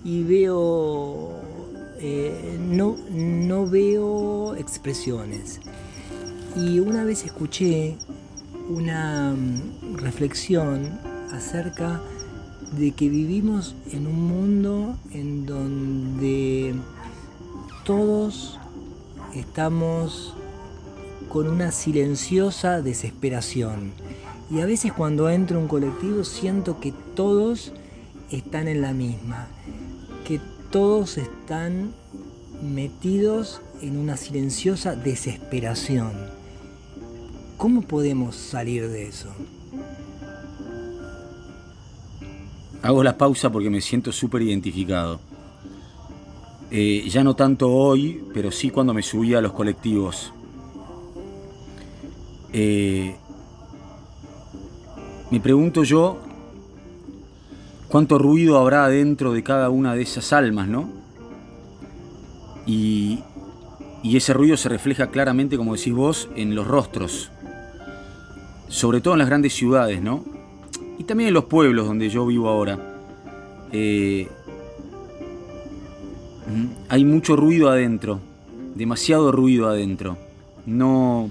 y 0.06 0.22
veo, 0.22 1.42
eh, 2.00 2.60
no, 2.70 2.98
no 3.10 3.66
veo 3.66 4.54
expresiones. 4.54 5.60
Y 6.56 6.80
una 6.80 7.04
vez 7.04 7.26
escuché 7.26 7.98
una 8.70 9.34
mm, 9.34 9.96
reflexión 9.96 11.00
acerca 11.32 12.00
de 12.78 12.92
que 12.92 13.10
vivimos 13.10 13.74
en 13.92 14.06
un 14.06 14.22
mundo 14.22 15.00
en 15.14 15.48
donde 15.48 16.76
todos 17.88 18.60
estamos 19.34 20.34
con 21.30 21.48
una 21.48 21.72
silenciosa 21.72 22.82
desesperación. 22.82 23.94
Y 24.52 24.60
a 24.60 24.66
veces 24.66 24.92
cuando 24.92 25.30
entro 25.30 25.58
a 25.58 25.62
un 25.62 25.70
colectivo 25.70 26.26
siento 26.26 26.82
que 26.82 26.94
todos 27.16 27.72
están 28.30 28.68
en 28.68 28.82
la 28.82 28.92
misma, 28.92 29.48
que 30.28 30.42
todos 30.70 31.18
están 31.18 31.94
metidos 32.62 33.62
en 33.82 33.96
una 33.96 34.18
silenciosa 34.18 34.94
desesperación. 34.94 36.12
¿Cómo 37.56 37.84
podemos 37.84 38.36
salir 38.36 38.90
de 38.90 39.08
eso? 39.08 39.30
Hago 42.82 43.02
la 43.02 43.18
pausa 43.18 43.50
porque 43.50 43.70
me 43.70 43.80
siento 43.80 44.12
súper 44.12 44.42
identificado. 44.42 45.22
Eh, 46.70 47.08
ya 47.10 47.24
no 47.24 47.36
tanto 47.36 47.72
hoy, 47.72 48.24
pero 48.34 48.52
sí 48.52 48.70
cuando 48.70 48.94
me 48.94 49.02
subía 49.02 49.38
a 49.38 49.42
los 49.42 49.54
colectivos. 49.54 50.34
Eh, 52.52 53.16
me 55.32 55.40
pregunto 55.40 55.84
yo 55.84 56.18
cuánto 57.88 58.18
ruido 58.18 58.58
habrá 58.58 58.88
dentro 58.90 59.34
de 59.34 59.44
cada 59.44 59.70
una 59.70 59.96
de 59.96 60.02
esas 60.02 60.34
almas, 60.34 60.68
¿no? 60.68 60.90
Y, 62.66 63.24
y 64.04 64.18
ese 64.18 64.34
ruido 64.34 64.58
se 64.58 64.68
refleja 64.70 65.08
claramente, 65.08 65.58
como 65.58 65.76
decís 65.76 65.94
vos, 65.94 66.30
en 66.36 66.54
los 66.54 66.68
rostros, 66.68 67.32
sobre 68.68 69.00
todo 69.00 69.14
en 69.14 69.20
las 69.20 69.28
grandes 69.28 69.54
ciudades, 69.54 70.02
¿no? 70.02 70.26
Y 70.98 71.06
también 71.06 71.30
en 71.30 71.34
los 71.34 71.46
pueblos 71.46 71.88
donde 71.88 72.10
yo 72.10 72.26
vivo 72.26 72.50
ahora. 72.50 72.78
Eh, 73.72 74.28
hay 76.90 77.06
mucho 77.06 77.36
ruido 77.36 77.70
adentro, 77.70 78.20
demasiado 78.76 79.32
ruido 79.32 79.68
adentro. 79.68 80.18
No. 80.66 81.30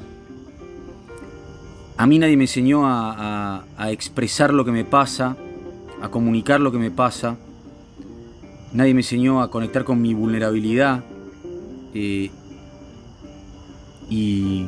A 1.96 2.06
mí 2.06 2.18
nadie 2.18 2.36
me 2.36 2.44
enseñó 2.44 2.82
a, 2.84 3.64
expresar 3.88 4.52
lo 4.52 4.64
que 4.64 4.72
me 4.72 4.84
pasa, 4.84 5.36
a 6.02 6.08
comunicar 6.10 6.60
lo 6.60 6.72
que 6.72 6.78
me 6.78 6.90
pasa. 6.90 7.36
Nadie 8.72 8.92
me 8.92 9.00
enseñó 9.00 9.40
a 9.40 9.50
conectar 9.50 9.84
con 9.84 10.02
mi 10.02 10.12
vulnerabilidad. 10.12 11.02
Eh, 11.94 12.30
y 14.10 14.66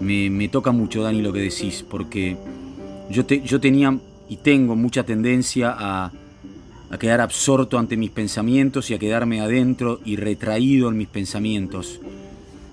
me, 0.00 0.48
toca 0.48 0.72
mucho, 0.72 1.02
Dani, 1.02 1.20
lo 1.20 1.32
que 1.32 1.40
decís, 1.40 1.84
porque 1.88 2.36
yo, 3.10 3.26
yo 3.26 3.60
tenía 3.60 3.98
y 4.28 4.36
tengo 4.36 4.74
mucha 4.74 5.04
tendencia 5.04 5.76
a, 5.78 6.10
a 6.92 6.98
quedar 6.98 7.22
absorto 7.22 7.78
ante 7.78 7.96
mis 7.96 8.10
pensamientos 8.10 8.90
y 8.90 8.94
a 8.94 8.98
quedarme 8.98 9.40
adentro 9.40 10.00
y 10.04 10.16
retraído 10.16 10.90
en 10.90 10.98
mis 10.98 11.08
pensamientos. 11.08 12.00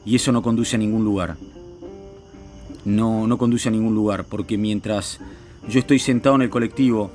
Y 0.06 0.16
eso 0.16 0.34
no 0.34 0.42
conduce 0.42 0.76
a 0.76 0.80
ningún 0.80 1.06
lugar. 1.06 1.38
No, 2.84 3.28
no 3.28 3.38
conduce 3.38 3.70
a 3.70 3.72
ningún 3.72 3.96
lugar, 3.96 4.26
porque 4.26 4.58
mientras 4.58 5.22
yo 5.70 5.80
estoy 5.80 6.00
sentado 6.00 6.36
en 6.36 6.42
el 6.42 6.50
colectivo, 6.50 7.12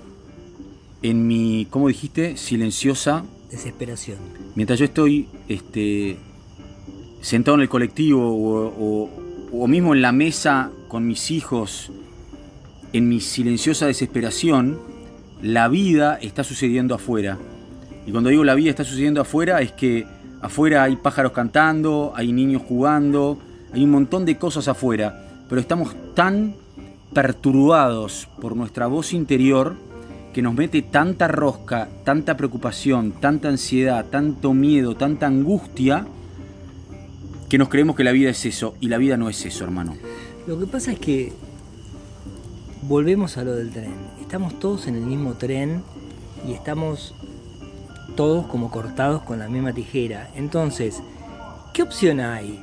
en 1.03 1.27
mi, 1.27 1.67
¿cómo 1.69 1.89
dijiste? 1.89 2.39
Silenciosa. 2.39 3.23
Desesperación. 3.51 4.19
Mientras 4.55 4.79
yo 4.79 4.87
estoy 4.87 5.29
este, 5.47 6.17
sentado 7.21 7.57
en 7.57 7.61
el 7.61 7.69
colectivo 7.69 8.23
o, 8.23 9.11
o 9.53 9.67
mismo 9.69 9.95
en 9.95 10.01
la 10.01 10.13
mesa 10.13 10.71
con 10.89 11.07
mis 11.07 11.31
hijos, 11.31 11.93
en 12.95 13.11
mi 13.11 13.21
silenciosa 13.21 13.87
desesperación, 13.87 14.94
la 15.43 15.69
vida 15.69 16.19
está 16.21 16.45
sucediendo 16.45 16.95
afuera. 16.95 17.39
Y 18.07 18.11
cuando 18.11 18.31
digo 18.31 18.45
la 18.45 18.55
vida 18.55 18.71
está 18.71 18.85
sucediendo 18.85 19.21
afuera 19.21 19.61
es 19.61 19.73
que 19.73 20.07
afuera 20.41 20.83
hay 20.83 20.97
pájaros 20.97 21.33
cantando, 21.33 22.13
hay 22.15 22.33
niños 22.33 22.63
jugando, 22.67 23.39
hay 23.73 23.85
un 23.85 23.91
montón 23.91 24.25
de 24.25 24.37
cosas 24.37 24.69
afuera, 24.69 25.27
pero 25.49 25.61
estamos 25.61 25.95
tan 26.15 26.55
perturbados 27.13 28.29
por 28.41 28.57
nuestra 28.57 28.87
voz 28.87 29.13
interior 29.13 29.75
que 30.35 30.43
nos 30.43 30.53
mete 30.53 30.83
tanta 30.83 31.29
rosca, 31.29 31.89
tanta 32.05 32.37
preocupación, 32.37 33.13
tanta 33.13 33.49
ansiedad, 33.49 34.05
tanto 34.11 34.53
miedo, 34.53 34.97
tanta 34.97 35.27
angustia, 35.27 36.07
que 37.49 37.57
nos 37.57 37.69
creemos 37.69 37.95
que 37.95 38.03
la 38.03 38.11
vida 38.11 38.31
es 38.31 38.45
eso, 38.45 38.75
y 38.81 38.89
la 38.89 38.99
vida 38.99 39.17
no 39.17 39.31
es 39.31 39.47
eso, 39.47 39.63
hermano. 39.63 39.97
Lo 40.49 40.59
que 40.59 40.67
pasa 40.67 40.91
es 40.93 40.99
que 40.99 41.33
volvemos 42.87 43.37
a 43.39 43.45
lo 43.45 43.55
del 43.55 43.71
tren 43.71 43.95
estamos 44.35 44.59
todos 44.59 44.89
en 44.89 44.97
el 44.97 45.03
mismo 45.03 45.35
tren 45.35 45.83
y 46.45 46.55
estamos 46.55 47.15
todos 48.17 48.47
como 48.47 48.71
cortados 48.71 49.23
con 49.23 49.39
la 49.39 49.49
misma 49.49 49.73
tijera. 49.73 50.29
Entonces, 50.35 51.01
¿qué 51.73 51.83
opción 51.83 52.19
hay? 52.19 52.61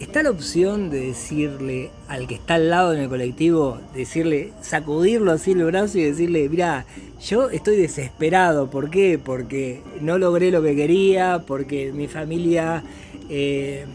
¿Está 0.00 0.24
la 0.24 0.30
opción 0.30 0.90
de 0.90 1.06
decirle 1.06 1.90
al 2.08 2.26
que 2.26 2.34
está 2.34 2.54
al 2.54 2.70
lado 2.70 2.92
en 2.92 3.02
el 3.02 3.08
colectivo, 3.08 3.78
decirle, 3.94 4.52
sacudirlo 4.62 5.30
así 5.30 5.52
el 5.52 5.64
brazo 5.64 5.98
y 5.98 6.02
decirle, 6.02 6.48
mira, 6.48 6.86
yo 7.24 7.50
estoy 7.50 7.76
desesperado, 7.76 8.68
¿por 8.68 8.90
qué? 8.90 9.20
Porque 9.24 9.80
no 10.00 10.18
logré 10.18 10.50
lo 10.50 10.60
que 10.60 10.74
quería, 10.74 11.44
porque 11.46 11.92
mi 11.92 12.08
familia 12.08 12.82
eh, 13.28 13.86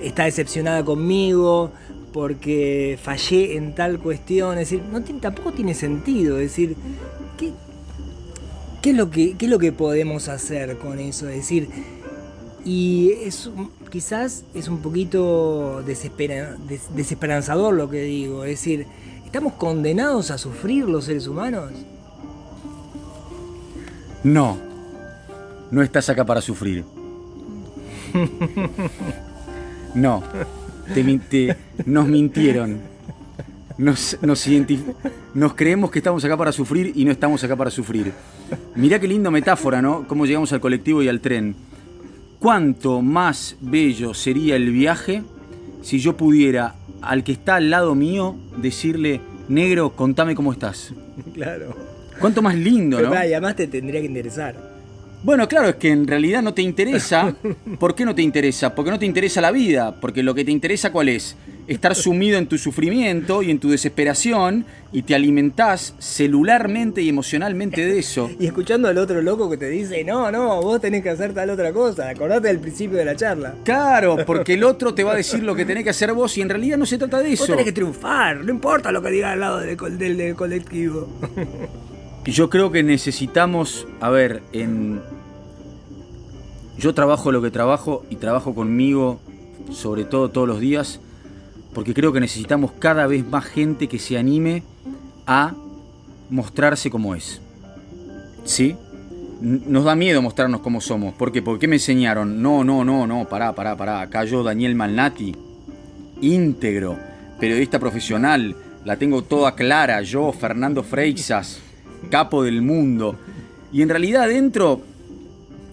está 0.00 0.26
decepcionada 0.26 0.84
conmigo, 0.84 1.72
porque 2.12 2.98
fallé 3.02 3.56
en 3.56 3.74
tal 3.74 3.98
cuestión. 3.98 4.58
Es 4.58 4.70
decir, 4.70 4.84
no 4.90 5.02
tampoco 5.20 5.52
tiene 5.52 5.74
sentido. 5.74 6.38
Es 6.38 6.50
decir, 6.50 6.76
¿qué, 7.38 7.52
qué, 8.80 8.90
es 8.90 8.96
lo 8.96 9.10
que, 9.10 9.36
¿qué 9.36 9.46
es 9.46 9.50
lo 9.50 9.58
que 9.58 9.72
podemos 9.72 10.28
hacer 10.28 10.78
con 10.78 10.98
eso? 10.98 11.28
Es 11.28 11.36
decir, 11.36 11.68
y 12.64 13.12
es, 13.24 13.50
quizás 13.90 14.44
es 14.54 14.68
un 14.68 14.78
poquito 14.78 15.82
desesperanzador 15.84 17.74
lo 17.74 17.90
que 17.90 18.02
digo. 18.02 18.44
Es 18.44 18.50
decir, 18.50 18.86
¿estamos 19.24 19.54
condenados 19.54 20.30
a 20.30 20.38
sufrir 20.38 20.84
los 20.84 21.06
seres 21.06 21.26
humanos? 21.26 21.72
No, 24.22 24.56
no 25.70 25.82
estás 25.82 26.08
acá 26.08 26.24
para 26.24 26.40
sufrir. 26.40 26.84
No, 29.94 30.22
te, 30.94 31.56
nos 31.86 32.08
mintieron. 32.08 32.80
Nos, 33.78 34.18
nos, 34.20 34.48
nos 35.34 35.54
creemos 35.54 35.90
que 35.90 35.98
estamos 35.98 36.24
acá 36.24 36.36
para 36.36 36.52
sufrir 36.52 36.92
y 36.94 37.04
no 37.04 37.10
estamos 37.10 37.42
acá 37.42 37.56
para 37.56 37.70
sufrir. 37.70 38.12
Mirá 38.74 39.00
qué 39.00 39.08
linda 39.08 39.30
metáfora, 39.30 39.80
¿no? 39.80 40.06
Cómo 40.06 40.26
llegamos 40.26 40.52
al 40.52 40.60
colectivo 40.60 41.02
y 41.02 41.08
al 41.08 41.20
tren. 41.20 41.56
¿Cuánto 42.38 43.02
más 43.02 43.56
bello 43.60 44.14
sería 44.14 44.56
el 44.56 44.70
viaje 44.70 45.22
si 45.82 45.98
yo 46.00 46.16
pudiera 46.16 46.74
al 47.00 47.24
que 47.24 47.32
está 47.32 47.56
al 47.56 47.70
lado 47.70 47.94
mío 47.94 48.36
decirle, 48.56 49.20
negro, 49.48 49.90
contame 49.96 50.34
cómo 50.34 50.52
estás? 50.52 50.92
Claro. 51.34 51.76
¿Cuánto 52.20 52.42
más 52.42 52.54
lindo, 52.54 53.00
no? 53.00 53.12
Y 53.12 53.16
además 53.16 53.56
te 53.56 53.66
tendría 53.66 54.00
que 54.00 54.06
interesar. 54.06 54.71
Bueno, 55.24 55.46
claro, 55.46 55.68
es 55.68 55.76
que 55.76 55.88
en 55.88 56.08
realidad 56.08 56.42
no 56.42 56.52
te 56.52 56.62
interesa. 56.62 57.34
¿Por 57.78 57.94
qué 57.94 58.04
no 58.04 58.14
te 58.14 58.22
interesa? 58.22 58.74
Porque 58.74 58.90
no 58.90 58.98
te 58.98 59.06
interesa 59.06 59.40
la 59.40 59.52
vida. 59.52 59.94
Porque 60.00 60.22
lo 60.22 60.34
que 60.34 60.44
te 60.44 60.50
interesa, 60.50 60.90
¿cuál 60.90 61.08
es? 61.08 61.36
Estar 61.68 61.94
sumido 61.94 62.38
en 62.38 62.48
tu 62.48 62.58
sufrimiento 62.58 63.40
y 63.40 63.52
en 63.52 63.60
tu 63.60 63.70
desesperación 63.70 64.66
y 64.90 65.02
te 65.02 65.14
alimentás 65.14 65.94
celularmente 66.00 67.02
y 67.02 67.08
emocionalmente 67.08 67.86
de 67.86 67.98
eso. 67.98 68.30
Y 68.42 68.46
escuchando 68.46 68.88
al 68.88 68.98
otro 68.98 69.22
loco 69.22 69.48
que 69.48 69.56
te 69.56 69.68
dice, 69.68 70.02
no, 70.02 70.32
no, 70.32 70.60
vos 70.60 70.80
tenés 70.80 71.04
que 71.04 71.10
hacer 71.10 71.32
tal 71.32 71.50
otra 71.50 71.72
cosa. 71.72 72.08
Acordate 72.08 72.48
del 72.48 72.58
principio 72.58 72.98
de 72.98 73.04
la 73.04 73.14
charla. 73.14 73.54
Claro, 73.62 74.16
porque 74.26 74.54
el 74.54 74.64
otro 74.64 74.92
te 74.92 75.04
va 75.04 75.12
a 75.12 75.16
decir 75.16 75.44
lo 75.44 75.54
que 75.54 75.64
tenés 75.64 75.84
que 75.84 75.90
hacer 75.90 76.12
vos 76.12 76.36
y 76.36 76.40
en 76.40 76.48
realidad 76.48 76.76
no 76.76 76.86
se 76.86 76.98
trata 76.98 77.20
de 77.20 77.32
eso. 77.32 77.44
Vos 77.44 77.50
tenés 77.50 77.66
que 77.66 77.72
triunfar, 77.72 78.38
no 78.38 78.50
importa 78.50 78.90
lo 78.90 79.00
que 79.00 79.10
diga 79.10 79.30
al 79.30 79.40
lado 79.40 79.60
del, 79.60 79.76
del 80.16 80.34
colectivo. 80.34 81.08
Yo 82.24 82.48
creo 82.50 82.70
que 82.70 82.82
necesitamos, 82.82 83.86
a 84.00 84.08
ver, 84.10 84.42
en... 84.52 85.00
Yo 86.78 86.94
trabajo 86.94 87.32
lo 87.32 87.42
que 87.42 87.50
trabajo 87.50 88.04
y 88.10 88.16
trabajo 88.16 88.54
conmigo, 88.54 89.20
sobre 89.72 90.04
todo 90.04 90.30
todos 90.30 90.46
los 90.46 90.60
días, 90.60 91.00
porque 91.74 91.94
creo 91.94 92.12
que 92.12 92.20
necesitamos 92.20 92.72
cada 92.78 93.06
vez 93.06 93.26
más 93.26 93.44
gente 93.44 93.88
que 93.88 93.98
se 93.98 94.18
anime 94.18 94.62
a 95.26 95.54
mostrarse 96.30 96.90
como 96.90 97.14
es. 97.14 97.40
¿Sí? 98.44 98.76
Nos 99.40 99.84
da 99.84 99.96
miedo 99.96 100.22
mostrarnos 100.22 100.60
como 100.60 100.80
somos. 100.80 101.14
¿Por 101.14 101.32
qué? 101.32 101.42
Porque 101.42 101.66
me 101.66 101.76
enseñaron, 101.76 102.40
no, 102.40 102.62
no, 102.62 102.84
no, 102.84 103.06
no, 103.06 103.24
pará, 103.28 103.52
pará, 103.52 103.76
pará. 103.76 104.00
Acá 104.00 104.24
yo, 104.24 104.44
Daniel 104.44 104.76
Malnati, 104.76 105.34
íntegro, 106.20 106.96
periodista 107.40 107.80
profesional, 107.80 108.54
la 108.84 108.96
tengo 108.96 109.22
toda 109.22 109.56
clara. 109.56 110.00
Yo, 110.02 110.32
Fernando 110.32 110.84
Freixas, 110.84 111.60
capo 112.10 112.42
del 112.42 112.62
mundo. 112.62 113.16
Y 113.72 113.82
en 113.82 113.88
realidad 113.88 114.24
adentro 114.24 114.80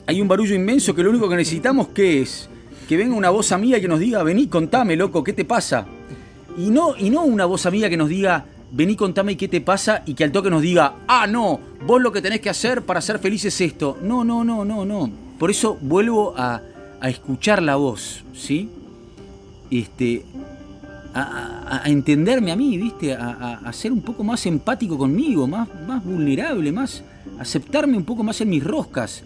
hay 0.08 0.22
un 0.22 0.28
barullo 0.28 0.56
inmenso 0.56 0.96
que 0.96 1.04
lo 1.04 1.10
único 1.10 1.30
que 1.30 1.36
necesitamos 1.36 1.90
que 1.90 2.22
es 2.22 2.50
que 2.88 2.98
venga 2.98 3.16
una 3.16 3.30
voz 3.30 3.52
amiga 3.52 3.80
que 3.80 3.88
nos 3.88 4.00
diga, 4.00 4.24
vení, 4.24 4.48
contame, 4.48 4.96
loco, 4.96 5.24
¿qué 5.24 5.34
te 5.34 5.46
pasa? 5.46 5.86
Y 6.58 6.72
no, 6.72 6.96
y 6.98 7.12
no 7.12 7.24
una 7.24 7.46
voz 7.46 7.68
amiga 7.68 7.88
que 7.88 7.98
nos 7.98 8.10
diga, 8.10 8.46
vení, 8.72 8.96
contame 8.96 9.38
qué 9.38 9.48
te 9.48 9.62
pasa 9.62 10.02
y 10.08 10.16
que 10.16 10.24
al 10.24 10.32
toque 10.32 10.50
nos 10.50 10.64
diga, 10.64 10.96
ah, 11.08 11.28
no, 11.28 11.60
vos 11.86 12.02
lo 12.02 12.12
que 12.12 12.22
tenés 12.22 12.42
que 12.42 12.50
hacer 12.50 12.82
para 12.82 13.02
ser 13.02 13.20
feliz 13.20 13.46
es 13.46 13.62
esto. 13.62 14.00
No, 14.02 14.24
no, 14.24 14.44
no, 14.44 14.66
no, 14.66 14.86
no. 14.86 15.12
Por 15.38 15.52
eso 15.52 15.78
vuelvo 15.82 16.34
a, 16.36 16.62
a 17.00 17.10
escuchar 17.10 17.62
la 17.62 17.76
voz, 17.76 18.24
¿sí? 18.34 18.70
Este, 19.70 20.26
a, 21.14 21.84
entenderme 21.86 22.52
a 22.52 22.56
mí, 22.56 22.78
¿viste? 22.78 23.14
A, 23.14 23.72
ser 23.74 23.92
un 23.92 24.02
poco 24.02 24.24
más 24.24 24.46
empático 24.46 24.98
conmigo, 24.98 25.48
más, 25.48 25.68
más 25.88 26.04
vulnerable, 26.04 26.72
más 26.72 27.04
aceptarme 27.40 27.98
un 27.98 28.04
poco 28.04 28.24
más 28.24 28.42
en 28.42 28.50
mis 28.50 28.64
roscas 28.64 29.24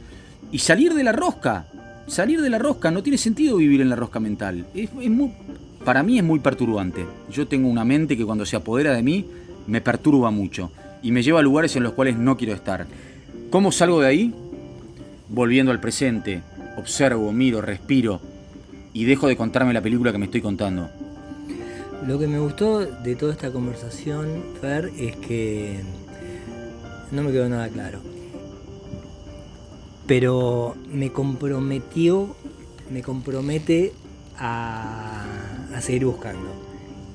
y 0.51 0.59
salir 0.59 0.93
de 0.93 1.03
la 1.03 1.11
rosca. 1.11 1.67
Salir 2.05 2.41
de 2.41 2.49
la 2.49 2.59
rosca, 2.59 2.91
no 2.91 3.01
tiene 3.01 3.17
sentido 3.17 3.57
vivir 3.57 3.79
en 3.79 3.89
la 3.89 3.95
rosca 3.95 4.19
mental. 4.19 4.65
Para 5.85 6.03
mí 6.03 6.17
es 6.17 6.23
muy 6.23 6.39
perturbante. 6.39 7.05
Yo 7.31 7.47
tengo 7.47 7.69
una 7.69 7.85
mente 7.85 8.17
que 8.17 8.25
cuando 8.25 8.45
se 8.45 8.57
apodera 8.57 8.93
de 8.93 9.03
mí 9.03 9.25
me 9.67 9.81
perturba 9.81 10.29
mucho 10.29 10.71
y 11.01 11.11
me 11.11 11.23
lleva 11.23 11.39
a 11.39 11.43
lugares 11.43 11.75
en 11.75 11.83
los 11.83 11.93
cuales 11.93 12.17
no 12.17 12.37
quiero 12.37 12.53
estar. 12.53 12.87
¿Cómo 13.49 13.71
salgo 13.71 14.01
de 14.01 14.07
ahí? 14.07 14.33
Volviendo 15.29 15.71
al 15.71 15.79
presente, 15.79 16.41
observo, 16.77 17.31
miro, 17.31 17.61
respiro 17.61 18.19
y 18.93 19.05
dejo 19.05 19.27
de 19.27 19.37
contarme 19.37 19.73
la 19.73 19.81
película 19.81 20.11
que 20.11 20.17
me 20.17 20.25
estoy 20.25 20.41
contando. 20.41 20.89
Lo 22.07 22.19
que 22.19 22.27
me 22.27 22.37
gustó 22.37 22.79
de 22.79 23.15
toda 23.15 23.31
esta 23.31 23.51
conversación, 23.51 24.43
Fer, 24.59 24.91
es 24.99 25.15
que 25.15 25.79
no 27.11 27.23
me 27.23 27.31
quedó 27.31 27.47
nada 27.47 27.69
claro. 27.69 27.99
Pero 30.05 30.75
me 30.91 31.13
comprometió, 31.13 32.35
me 32.89 33.01
compromete 33.01 33.93
a, 34.37 35.23
seguir 35.79 36.05
buscando. 36.05 36.49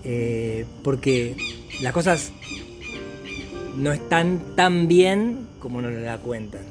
Eh, 0.05 0.64
porque 0.83 1.37
las 1.83 1.92
cosas 1.92 2.33
no 3.77 3.92
están 3.92 4.40
tan 4.57 4.88
bien 4.88 5.48
como 5.59 5.83
nos 5.83 5.92
la 5.92 6.16
cuentan. 6.16 6.62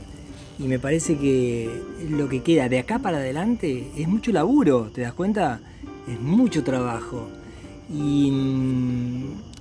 Y 0.57 0.63
me 0.63 0.79
parece 0.79 1.19
que 1.19 1.69
lo 2.09 2.27
que 2.29 2.41
queda 2.41 2.67
de 2.67 2.79
acá 2.79 2.97
para 2.97 3.17
adelante 3.17 3.91
es 3.95 4.07
mucho 4.07 4.31
laburo, 4.31 4.89
¿te 4.91 5.01
das 5.01 5.13
cuenta? 5.13 5.59
Es 6.07 6.19
mucho 6.19 6.63
trabajo. 6.63 7.29
Y, 7.93 8.31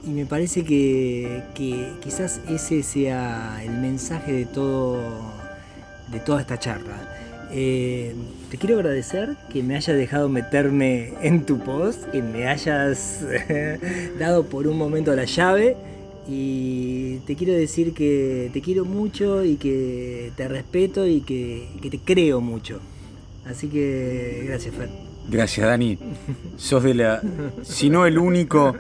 me 0.07 0.25
parece 0.25 0.65
que, 0.65 1.43
quizás 2.01 2.41
ese 2.49 2.83
sea 2.83 3.61
el 3.65 3.73
mensaje 3.73 4.33
de 4.33 4.47
todo 4.47 5.01
de 6.09 6.21
toda 6.21 6.41
esta 6.41 6.59
charla. 6.59 6.97
Eh, 7.53 8.15
te 8.51 8.59
quiero 8.59 8.77
agradecer 8.77 9.37
que 9.53 9.63
me 9.63 9.77
hayas 9.77 9.97
dejado 9.97 10.29
meterme 10.29 11.15
en 11.23 11.45
tu 11.45 11.59
post, 11.59 12.05
que 12.11 12.23
me 12.23 12.49
hayas 12.49 13.25
dado 14.19 14.47
por 14.47 14.67
un 14.67 14.79
momento 14.79 15.15
la 15.15 15.25
llave 15.25 15.77
y 16.29 17.19
te 17.27 17.37
quiero 17.37 17.53
decir 17.53 17.95
que 17.95 18.51
te 18.53 18.61
quiero 18.61 18.85
mucho 18.85 19.45
y 19.45 19.57
que 19.57 20.33
te 20.37 20.49
respeto 20.49 21.07
y 21.07 21.21
que, 21.21 21.69
que 21.81 21.91
te 21.91 21.99
creo 21.99 22.41
mucho. 22.41 22.81
Así 23.45 23.69
que 23.69 24.43
gracias, 24.47 24.75
Fer. 24.75 25.06
Gracias, 25.29 25.67
Dani. 25.67 25.99
Sos 26.57 26.83
de 26.83 26.95
la. 26.95 27.23
Si 27.63 27.91
no 27.91 28.07
el 28.07 28.19
único. 28.19 28.77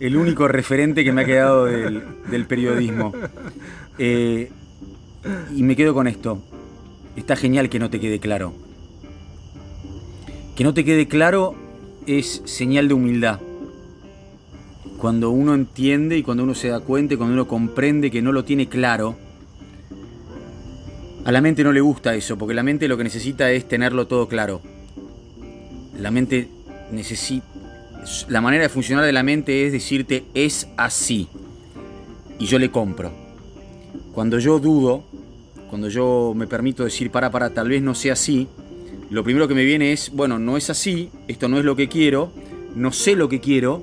El 0.00 0.16
único 0.16 0.48
referente 0.48 1.04
que 1.04 1.12
me 1.12 1.22
ha 1.22 1.24
quedado 1.24 1.64
del, 1.66 2.46
periodismo. 2.46 3.12
Eh, 3.96 4.50
y 5.54 5.62
me 5.62 5.76
quedo 5.76 5.94
con 5.94 6.06
esto. 6.08 6.42
Está 7.16 7.36
genial 7.36 7.68
que 7.68 7.78
no 7.78 7.90
te 7.90 8.00
quede 8.00 8.18
claro. 8.18 8.52
Que 10.56 10.64
no 10.64 10.74
te 10.74 10.84
quede 10.84 11.06
claro 11.06 11.54
es 12.06 12.42
señal 12.44 12.88
de 12.88 12.94
humildad. 12.94 13.40
Cuando 14.98 15.30
uno 15.30 15.54
entiende 15.54 16.18
y 16.18 16.22
cuando 16.22 16.42
uno 16.42 16.54
se 16.54 16.68
da 16.68 16.80
cuenta 16.80 17.14
y 17.14 17.16
cuando 17.16 17.34
uno 17.34 17.46
comprende 17.46 18.10
que 18.10 18.20
no 18.20 18.32
lo 18.32 18.44
tiene 18.44 18.68
claro, 18.68 19.16
a 21.24 21.32
la 21.32 21.40
mente 21.40 21.64
no 21.64 21.72
le 21.72 21.80
gusta 21.80 22.14
eso, 22.14 22.36
porque 22.36 22.54
la 22.54 22.62
mente 22.62 22.88
lo 22.88 22.96
que 22.96 23.04
necesita 23.04 23.50
es 23.50 23.66
tenerlo 23.66 24.06
todo 24.06 24.28
claro. 24.28 24.60
La 25.98 26.10
mente 26.10 26.48
necesita... 26.90 27.46
La 28.28 28.40
manera 28.40 28.64
de 28.64 28.68
funcionar 28.68 29.04
de 29.04 29.12
la 29.12 29.22
mente 29.22 29.66
es 29.66 29.72
decirte 29.72 30.24
es 30.34 30.68
así. 30.76 31.28
Y 32.38 32.46
yo 32.46 32.58
le 32.58 32.70
compro. 32.70 33.12
Cuando 34.12 34.38
yo 34.38 34.58
dudo, 34.58 35.04
cuando 35.70 35.88
yo 35.88 36.34
me 36.36 36.46
permito 36.46 36.84
decir 36.84 37.10
para, 37.10 37.30
para, 37.30 37.50
tal 37.50 37.68
vez 37.68 37.82
no 37.82 37.94
sea 37.94 38.12
así, 38.12 38.46
lo 39.10 39.24
primero 39.24 39.48
que 39.48 39.54
me 39.54 39.64
viene 39.64 39.92
es, 39.92 40.10
bueno, 40.12 40.38
no 40.38 40.56
es 40.56 40.70
así, 40.70 41.10
esto 41.28 41.48
no 41.48 41.58
es 41.58 41.64
lo 41.64 41.76
que 41.76 41.88
quiero, 41.88 42.30
no 42.74 42.92
sé 42.92 43.16
lo 43.16 43.28
que 43.28 43.40
quiero, 43.40 43.82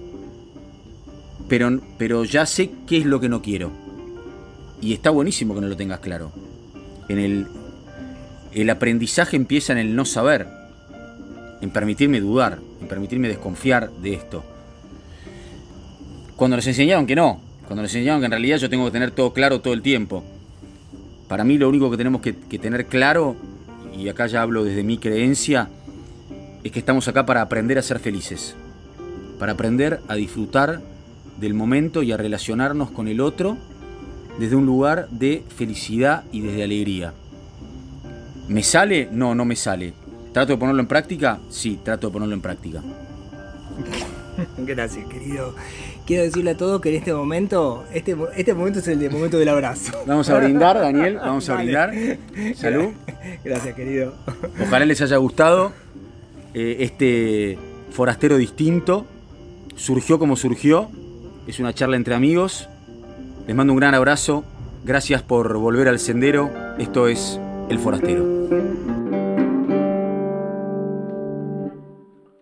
pero, 1.48 1.82
pero 1.98 2.24
ya 2.24 2.46
sé 2.46 2.72
qué 2.88 2.98
es 2.98 3.06
lo 3.06 3.20
que 3.20 3.30
no 3.30 3.42
quiero. 3.42 3.72
Y 4.82 4.94
está 4.94 5.10
buenísimo 5.10 5.54
que 5.54 5.62
no 5.62 5.68
lo 5.68 5.78
tengas 5.78 6.00
claro. 6.00 6.32
En 7.10 7.20
el, 7.20 7.48
el 8.54 8.70
aprendizaje 8.70 9.36
empieza 9.36 9.74
en 9.74 9.80
el 9.80 9.96
no 9.96 10.06
saber 10.06 10.48
en 11.62 11.70
permitirme 11.70 12.20
dudar, 12.20 12.60
en 12.82 12.88
permitirme 12.88 13.28
desconfiar 13.28 13.92
de 13.92 14.14
esto. 14.14 14.44
Cuando 16.36 16.58
nos 16.58 16.66
enseñaron 16.66 17.06
que 17.06 17.16
no, 17.16 17.40
cuando 17.68 17.84
nos 17.84 17.94
enseñaron 17.94 18.20
que 18.20 18.26
en 18.26 18.32
realidad 18.32 18.58
yo 18.58 18.70
tengo 18.70 18.86
que 18.86 18.92
tener 18.92 19.12
todo 19.12 19.32
claro 19.32 19.62
todo 19.62 19.74
el 19.74 19.82
tiempo. 19.82 20.24
Para 21.28 21.44
mí 21.44 21.58
lo 21.58 21.70
único 21.70 21.90
que 21.90 21.98
tenemos 21.98 22.22
que, 22.22 22.34
tener 22.34 22.88
claro, 22.88 23.36
y 23.98 24.10
acá 24.10 24.28
ya 24.28 24.42
hablo 24.42 24.64
desde 24.64 24.84
mi 24.84 24.98
creencia, 24.98 25.70
es 26.64 26.72
que 26.72 26.80
estamos 26.80 27.08
acá 27.08 27.26
para 27.26 27.42
aprender 27.42 27.78
a 27.78 27.82
ser 27.82 28.00
felices, 28.00 28.56
para 29.40 29.54
aprender 29.54 30.02
a 30.08 30.16
disfrutar 30.16 30.82
del 31.40 31.54
momento 31.54 32.04
y 32.04 32.12
a 32.12 32.18
relacionarnos 32.18 32.92
con 32.92 33.08
el 33.08 33.22
otro 33.22 33.58
desde 34.40 34.56
un 34.56 34.66
lugar 34.66 35.08
de 35.10 35.44
felicidad 35.56 36.24
y 36.32 36.42
desde 36.42 36.64
alegría. 36.64 37.14
¿Me 38.48 38.64
sale? 38.64 39.08
No, 39.12 39.34
no 39.34 39.46
me 39.46 39.56
sale. 39.56 39.94
¿Trato 40.34 40.54
de 40.54 40.58
ponerlo 40.58 40.82
en 40.82 40.88
práctica? 40.88 41.40
Sí, 41.50 41.80
trato 41.84 42.08
de 42.08 42.14
ponerlo 42.14 42.34
en 42.34 42.42
práctica. 42.42 42.82
Gracias, 44.58 45.06
querido. 45.08 45.56
Quiero 46.06 46.24
decirle 46.24 46.52
a 46.52 46.58
todos 46.58 46.82
que 46.82 46.90
en 46.90 46.96
este 46.96 47.14
momento, 47.14 47.84
este, 47.94 48.16
este 48.36 48.54
momento 48.54 48.80
es 48.80 48.88
el 48.88 49.12
momento 49.12 49.38
del 49.38 49.50
abrazo. 49.50 49.92
Vamos 50.08 50.30
a 50.30 50.40
brindar, 50.40 50.80
Daniel, 50.80 51.18
vamos 51.18 51.48
a 51.50 51.56
brindar. 51.56 51.92
Salud. 52.56 52.90
Gracias, 53.44 53.76
querido. 53.76 54.14
Ojalá 54.62 54.86
les 54.86 55.02
haya 55.02 55.18
gustado 55.18 55.72
eh, 56.54 56.78
este 56.80 57.58
forastero 57.92 58.38
distinto. 58.38 59.06
Surgió 59.76 60.18
como 60.18 60.36
surgió. 60.36 60.90
Es 61.48 61.60
una 61.60 61.74
charla 61.74 61.98
entre 61.98 62.16
amigos. 62.16 62.68
Les 63.48 63.56
mando 63.56 63.74
un 63.74 63.80
gran 63.80 63.94
abrazo. 63.94 64.44
Gracias 64.84 65.22
por 65.22 65.58
volver 65.58 65.88
al 65.88 66.00
sendero. 66.00 66.50
Esto 66.78 67.08
es 67.08 67.40
El 67.70 67.80
Forastero. 67.80 68.41